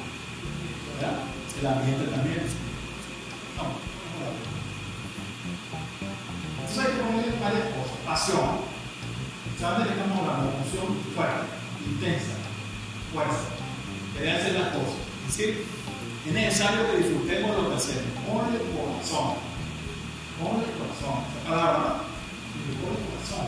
[0.96, 1.24] ¿Verdad?
[1.60, 2.69] El ambiente también.
[13.14, 13.50] Fuerza.
[14.14, 15.00] Querer hacer las cosas.
[15.28, 15.66] Es decir,
[16.26, 18.12] es necesario que disfrutemos lo que hacemos.
[18.26, 19.36] Con el corazón.
[20.40, 21.18] Con el corazón.
[21.30, 21.94] Esa palabra, ¿no?
[22.80, 23.46] Con el corazón.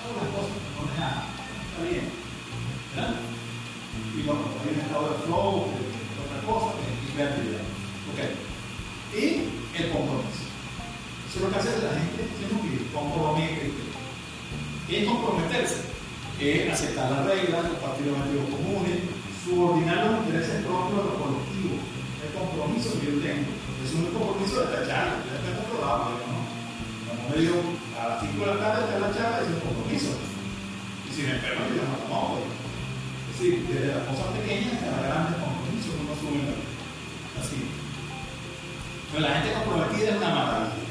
[0.00, 1.24] Hago las cosas con nada.
[1.70, 2.06] Está bien.
[2.94, 3.14] ¿Verdad?
[4.16, 7.64] Y bueno, hay un estado de flow, otra cosa, y creatividad.
[8.10, 8.50] Ok
[9.14, 10.46] y el compromiso.
[11.28, 13.70] Eso es lo que hace la gente, pide, comprometerse.
[14.88, 15.89] ¿Qué es comprometerse?
[16.40, 18.96] Es aceptar las reglas, los objetivos comunes,
[19.44, 21.84] subordinar los intereses propios a los colectivos.
[22.24, 23.52] El compromiso que yo tengo
[23.84, 26.40] es un compromiso de tacharlo, ya está comprobado, ¿no?
[27.04, 27.60] Cuando me digo
[27.92, 30.16] a las 5 de la tarde está la charla, es un compromiso.
[30.16, 32.40] Y si me enfermo, yo no tomo.
[32.40, 36.56] Es decir, desde las cosas pequeñas hasta las grandes compromisos uno sube la
[37.36, 37.68] Así.
[39.12, 40.88] Pero la gente comprometida es una maravilla.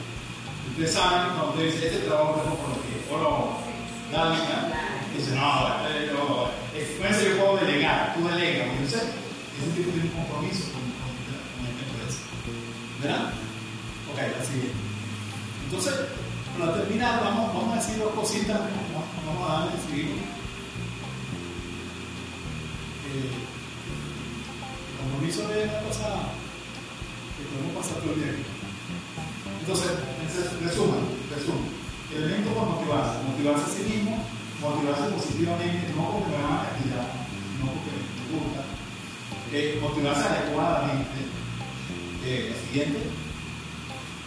[0.70, 3.34] Ustedes saben cuando usted dice, este trabajo es comprometido, o no,
[4.14, 6.52] dale, dice, no, yo,
[6.98, 11.12] con eso yo puedo delegar, tú delegas, yo sé, ese tipo un compromiso con, con,
[11.12, 12.20] con esta empresa.
[13.02, 13.34] ¿Verdad?
[14.12, 14.90] Ok, así es.
[15.66, 15.94] Entonces,
[16.58, 20.20] para terminar, vamos, a decir dos cositas, vamos, vamos a darle, seguimos.
[23.10, 23.32] Eh,
[24.90, 26.36] el compromiso es una cosa
[27.38, 28.34] que podemos pasar todo el día.
[29.62, 29.92] Entonces,
[30.64, 31.80] resumen, resumen.
[32.16, 34.26] Elemento para motivarse, motivarse a sí mismo,
[34.62, 37.08] motivarse positivamente, no porque me van a castigar,
[37.60, 38.62] no porque me gusta,
[39.52, 41.20] eh, motivarse adecuadamente.
[42.26, 43.00] Eh, lo siguiente,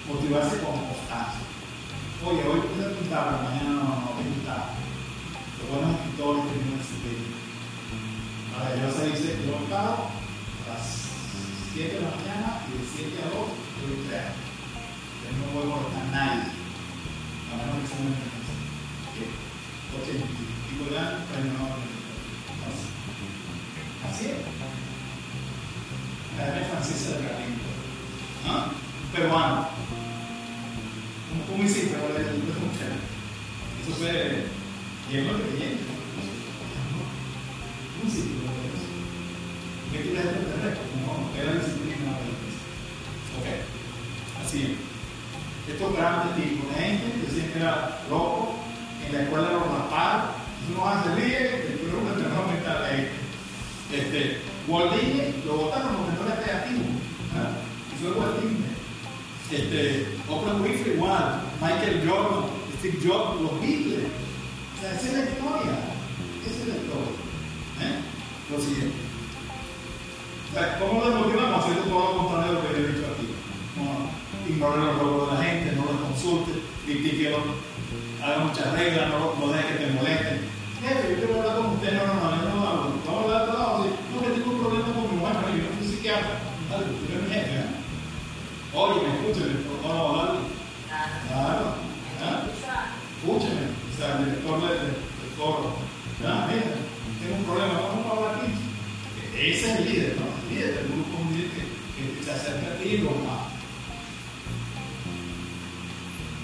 [0.09, 1.45] motivarse con constancia.
[2.25, 4.65] Oye, hoy pude pintar, pero mañana no, no voy a pintar.
[5.61, 7.29] Los buenos escritores tienen una disciplina.
[8.57, 10.83] Ahora, yo se dice, yo paro a las
[11.75, 14.33] 7 de la mañana y de 7 a 2 yo crear.
[14.33, 19.42] Yo no a molestar a nadie, a menos que sea una emergencia.
[19.93, 20.13] Porque.
[28.45, 29.69] Un peruano.
[33.83, 34.47] Eso fue
[35.11, 35.87] lleno de creyentes.
[37.99, 38.75] ¿Cómo hiciste para leer
[41.59, 41.77] eso?
[43.43, 44.77] ¿Qué.
[45.73, 48.62] Estos grandes tipos de gente que siempre era loco,
[49.13, 50.31] en la escuela los raparon,
[50.75, 53.09] no hace bien, el pueblo que tenemos que estar ahí.
[53.93, 56.85] Este, Walt Disney lo votaron porque no era creativo.
[58.01, 58.73] fue Walt Disney.
[59.53, 62.49] Este, Oprah Winfrey igual, Michael Jordan,
[62.79, 64.09] Steve Jobs, los Beatles.
[64.09, 65.73] O sea, esa es la historia.
[66.47, 67.13] Esa es la historia.
[67.85, 68.01] ¿Eh?
[68.51, 68.97] Lo siguiente.
[70.49, 71.61] O sea, ¿Cómo lo motivamos?
[71.61, 73.29] Haciendo todo lo contrario de lo que he dicho aquí.
[73.77, 74.09] No,
[74.49, 76.53] ignore los logros de la gente, no los consulte,
[76.85, 77.35] critique,
[78.23, 80.41] haga muchas reglas, no, no deje que te molesten.
[80.83, 82.93] Jefe, yo quiero hablar con usted, no, no, no, yo no hablo.
[83.07, 83.79] Vamos a hablar de todo,
[84.13, 86.35] no, que tengo un problema con mi mujer, pero yo no soy psiquiatra.
[86.71, 87.83] Dale, tú eres mi jefe, ¿eh?
[88.75, 90.53] Oye, me escúchame, por favor, hablar.
[91.29, 91.65] Claro,
[92.23, 92.45] ¿ah?
[93.17, 95.77] escúcheme, o sea, el director del de, de foro.
[96.25, 96.67] Ah, mira,
[97.19, 98.53] tengo un problema, vamos a hablar aquí.
[99.35, 100.27] Ese es el líder, ¿no?
[100.29, 103.11] El líder del grupo, un líder que, que se acerca a ti y lo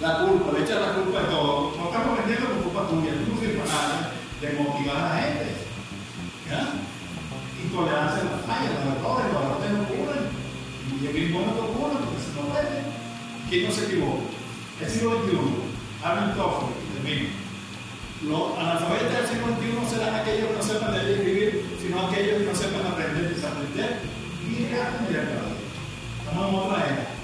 [0.01, 1.75] La culpa, le echa la culpa de todo.
[1.77, 5.47] No estamos vendiendo por culpa tuya, tú no sirves nada de motivar a la gente.
[6.47, 6.63] ¿Ya?
[7.59, 10.23] Intolerancia a las fallas, los errores, los errores no ocurren.
[11.03, 12.79] Y el mismo no ocurre porque se nos vende.
[13.51, 14.23] ¿Quién no se equivoca?
[14.79, 17.29] El siglo XXI, Arnold Toffler, termino.
[18.23, 21.51] Los analfabetas del siglo XXI serán aquellos que no sepan leer y escribir,
[21.83, 23.99] sino aquellos que no sepan aprender, desaprender
[24.47, 25.59] y aprender cada día.
[26.23, 27.18] Estamos en otra era.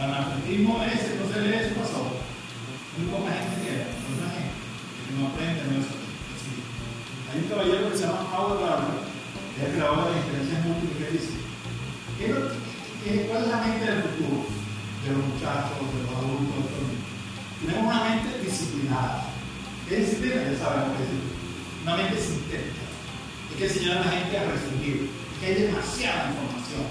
[0.00, 2.02] Analfabetismo es, no se lee, eso pasó.
[2.96, 4.56] Muy poca gente queda, mucha gente
[5.04, 6.52] que no aprende, no es así.
[7.32, 9.00] Hay un caballero que se llama Howard Gardner,
[9.52, 11.34] que es el creador de las inteligencias múltiples, que dice:
[12.18, 12.52] ¿qué es lo-
[13.04, 14.38] qué- ¿Cuál es la mente del futuro?
[15.04, 17.08] De los muchachos, de los adultos, de niños.
[17.62, 19.32] Tenemos una mente disciplinada.
[19.88, 20.44] ¿Qué disciplina?
[20.44, 21.12] Ya sabemos qué es.
[21.86, 22.84] Una mente sintética.
[23.48, 24.96] Hay que enseñar a la gente a resumir.
[25.08, 26.84] Es que hay demasiada información.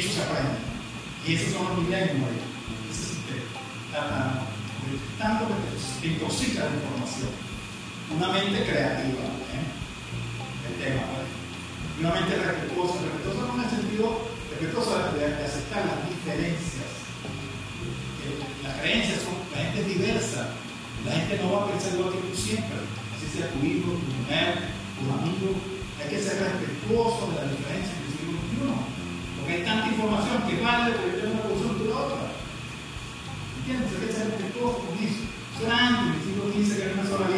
[0.00, 0.56] Eso se aprende.
[1.28, 3.44] Y esos son los sistema.
[3.92, 4.46] La- la-
[5.20, 5.54] Tanto que
[6.00, 7.28] te intoxica la información.
[8.16, 9.22] Una mente creativa.
[9.52, 9.64] ¿eh?
[10.72, 11.04] El tema,
[12.00, 13.04] una mente respetuosa.
[13.04, 14.04] Respetuosa no en el sentido
[14.48, 16.90] respetuosa de, de aceptar las diferencias.
[18.16, 20.48] Que Las creencias son, la gente es diversa.
[21.04, 22.80] La gente no va a pensar igual que tú siempre.
[23.12, 25.52] Así sea tu hijo, tu mujer, tu amigo.
[26.00, 28.72] Hay que ser respetuoso de las diferencias del siglo XXI.
[29.36, 29.88] Porque hay tanta
[30.78, 32.30] yo tengo una posición tú la otra.
[33.58, 33.90] ¿Entiendes?
[33.90, 35.22] Hay que ser respetuoso con eso.
[35.26, 37.29] Eso era antes, en el siglo XV, que era una sola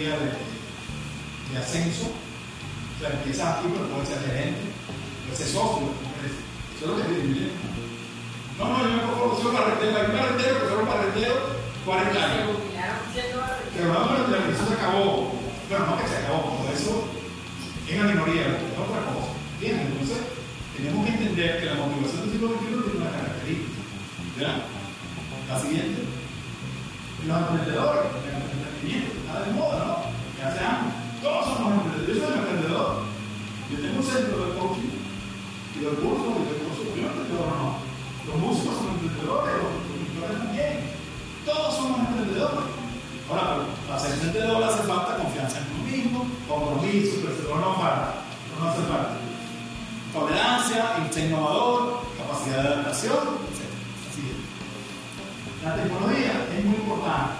[0.00, 2.06] de garantía de, de ascenso.
[2.06, 4.60] O sea, empiezas aquí, pero puedes ser gerente,
[5.24, 5.88] puedes ser socio.
[6.76, 7.50] Eso es lo que.
[8.58, 11.34] No, no, yo me cojo soy barrendero, hay un barrendero que fueron barrendero
[11.84, 12.48] 40 años.
[13.72, 15.32] Que vamos a eso se acabó.
[15.68, 17.08] Bueno, no que se acabó, todo eso
[17.88, 19.32] es la minoría, es otra cosa.
[19.60, 20.18] Bien, entonces
[20.76, 23.80] tenemos que entender que la motivación del siglo XXI tiene una característica.
[24.40, 24.66] ¿Ya?
[25.48, 26.02] La siguiente.
[27.26, 29.96] Los emprendedores, el emprendimiento, está de moda, ¿no?
[30.42, 30.94] Hace años.
[31.22, 32.10] Todos somos emprendedores.
[32.10, 32.90] Yo soy emprendedor.
[33.70, 36.86] Yo tengo un centro de coaching y de cursos, y cursos.
[36.98, 37.78] Yo no.
[38.26, 40.74] Los músicos son emprendedores, los pintores también.
[41.46, 42.66] Todos somos emprendedores.
[43.30, 48.14] Ahora, pero para ser emprendedor hace falta confianza en uno mismo, compromiso, perseverancia, no falta,
[48.58, 49.14] no hace falta.
[50.12, 50.80] Tolerancia,
[51.14, 53.70] innovador, capacidad de adaptación, etc.
[54.10, 55.62] Así es.
[55.62, 57.39] La tecnología es muy importante,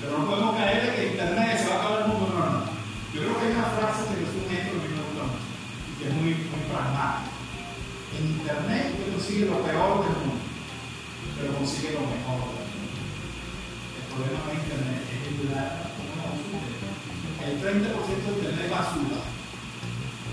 [0.00, 2.26] pero no podemos caer en que Internet se va a acabar el mundo.
[2.32, 2.60] No, no.
[3.14, 5.48] Yo creo que hay una frase que resume esto que me gusta mucho
[5.88, 7.32] y que es muy, muy pragmática.
[8.18, 10.44] En Internet consigue lo peor del mundo,
[11.36, 12.98] pero consigue lo mejor del mundo.
[13.98, 15.88] El problema de Internet es el la
[17.42, 19.20] El 30% de Internet es basura.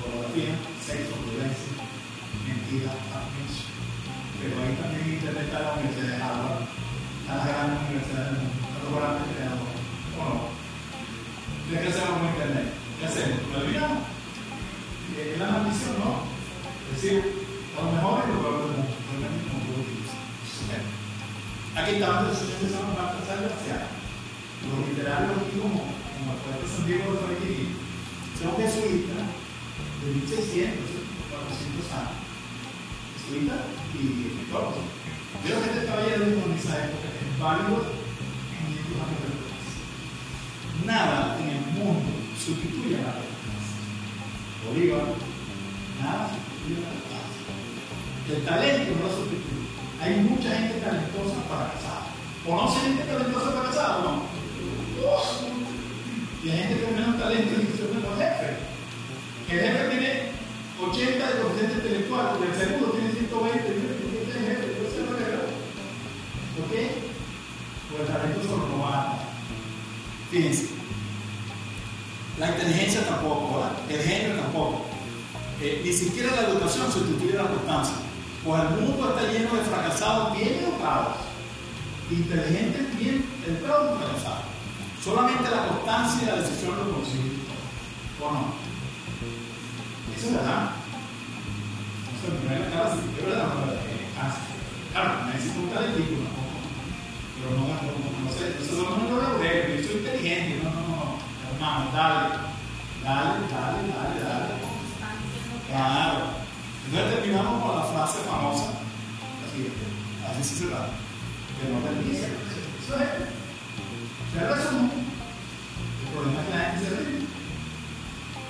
[0.02, 0.54] Pornografía,
[0.84, 1.74] sexo, violencia,
[2.46, 3.66] mentira, abuse.
[4.38, 6.70] Pero ahí también Internet está la Universidad de Harvard,
[7.22, 8.65] está las grandes universidades del mundo,
[11.66, 12.70] ¿De qué hacemos con Internet?
[13.00, 13.42] ¿Qué hacemos?
[13.50, 14.06] ¿Lo olvidamos?
[15.18, 16.30] Es la maldición, ¿no?
[16.94, 17.18] Es decir,
[17.74, 20.86] a lo mejor es lo mundo, realmente como tú lo.
[21.74, 23.90] Aquí estaban los estudiantes son una pasar demasiado.
[24.70, 27.82] Los literarios aquí como, como el poeta San Diego de Torrequín,
[28.38, 30.86] son jesuitas de 1600,
[31.34, 32.22] 400 años.
[33.18, 33.62] Jesuitas
[33.98, 34.86] y escritores.
[35.42, 38.05] Veo que este caballero en esa época es válido
[38.66, 39.66] 500 años después.
[40.86, 43.80] Nada en el mundo sustituye a la democracia.
[44.66, 45.06] Bolívar,
[46.02, 47.46] nada sustituye a la democracia.
[48.26, 49.66] El talento no lo sustituye.
[50.02, 52.02] Hay mucha gente talentosa para casar.
[52.46, 54.36] ¿Conoce gente talentosa para casar o no?
[56.44, 58.58] Y hay gente tiene menos talento y son los jefes.
[59.50, 60.32] El jefe tiene
[60.82, 63.66] 80 de coeficiente intelectual, el segundo tiene 120.
[63.66, 64.66] ¿Por qué jefe?
[64.78, 65.26] Yo sé lo que
[66.56, 66.84] ¿Por qué?
[68.00, 69.14] El talento se lo robaron.
[70.32, 70.70] Fíjense.
[72.40, 73.72] La inteligencia tampoco, ¿verdad?
[73.90, 74.86] El genio tampoco.
[75.62, 77.96] Eh, ni siquiera la educación sustituye la constancia.
[78.44, 81.16] Pues el mundo está lleno de fracasados bien educados,
[82.12, 84.46] inteligentes bien educados y fracasados.
[85.04, 87.46] Solamente la constancia y la decisión lo consiguen.
[88.22, 88.54] ¿O no?
[90.16, 90.72] Eso es verdad.
[92.72, 93.00] Cara así.
[93.18, 94.36] Es verdad, no es verdad.
[94.92, 96.45] Claro, necesito un talentico, ¿no?
[97.36, 98.56] Pero no, no, no, no sé.
[98.62, 99.78] Eso no me lo logré.
[99.78, 100.64] Yo soy inteligente.
[100.64, 101.20] No, no, no.
[101.54, 102.56] Hermano, dale.
[103.04, 104.54] Dale, dale, dale, dale.
[105.70, 106.46] Claro.
[106.86, 108.70] Entonces terminamos con la frase famosa,
[109.42, 109.74] así,
[110.30, 110.90] así se cerraba,
[111.60, 112.18] que no permite.
[112.18, 113.26] Eso es.
[114.32, 114.90] Se resume.
[116.06, 117.26] El problema es que la gente se ríe.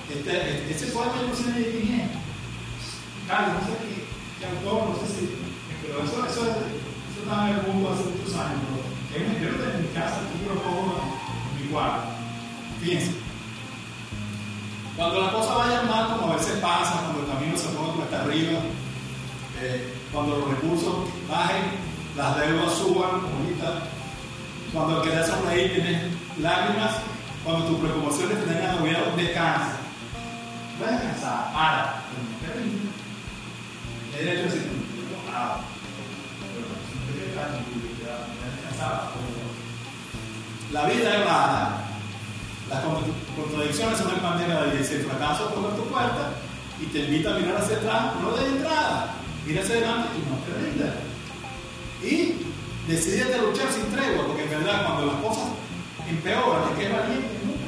[0.09, 2.11] Este, este yo no quién es.
[3.25, 4.05] Claro, no sé qué,
[4.39, 5.35] qué autor, no sé si.
[5.81, 6.84] Pero eso, eso, eso
[7.25, 8.61] en el mundo hace muchos años.
[9.11, 11.01] Pero es un libro de mi casa, aquí pongo
[11.57, 12.07] en mi cuarto.
[12.81, 13.11] Fíjense.
[14.95, 18.21] Cuando la cosa vaya mal, como a veces pasa, cuando el camino se pone cuesta
[18.21, 18.59] arriba,
[19.61, 20.95] eh, cuando los recursos
[21.29, 21.63] bajen,
[22.15, 23.83] las deudas suban, ahorita,
[24.71, 26.91] cuando el querer sonreír tiene lágrimas,
[27.43, 29.77] cuando tus preocupaciones te tengan agobiado, descansa.
[30.77, 32.95] Puedes descansar, para, pero no te rindas.
[34.13, 35.74] He derecho a decir, no,
[40.71, 41.81] La vida es rara.
[42.69, 42.83] Las
[43.35, 44.83] contradicciones son el pan de.
[44.83, 46.31] Si el fracaso toca tu puerta
[46.81, 49.15] y te invita a mirar hacia atrás, no de entrada.
[49.45, 50.95] Mira hacia adelante y no te rindas.
[52.01, 52.45] Y
[52.91, 55.45] decidete luchar sin tregua, porque en verdad cuando las cosas
[56.09, 57.65] empeoran, el que es valiente nunca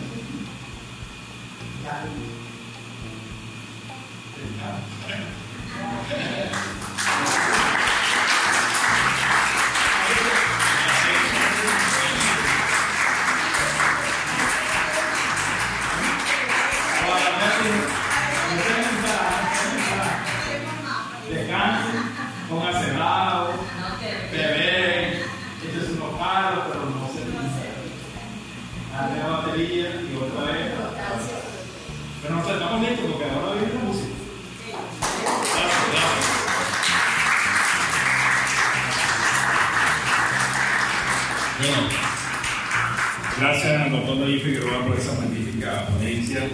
[43.39, 46.49] Gracias al doctor David Figueroa por esa magnífica ponencia.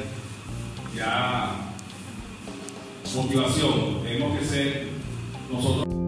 [0.94, 1.56] Ya
[3.16, 4.88] motivación, tenemos que ser
[5.50, 6.03] nosotros.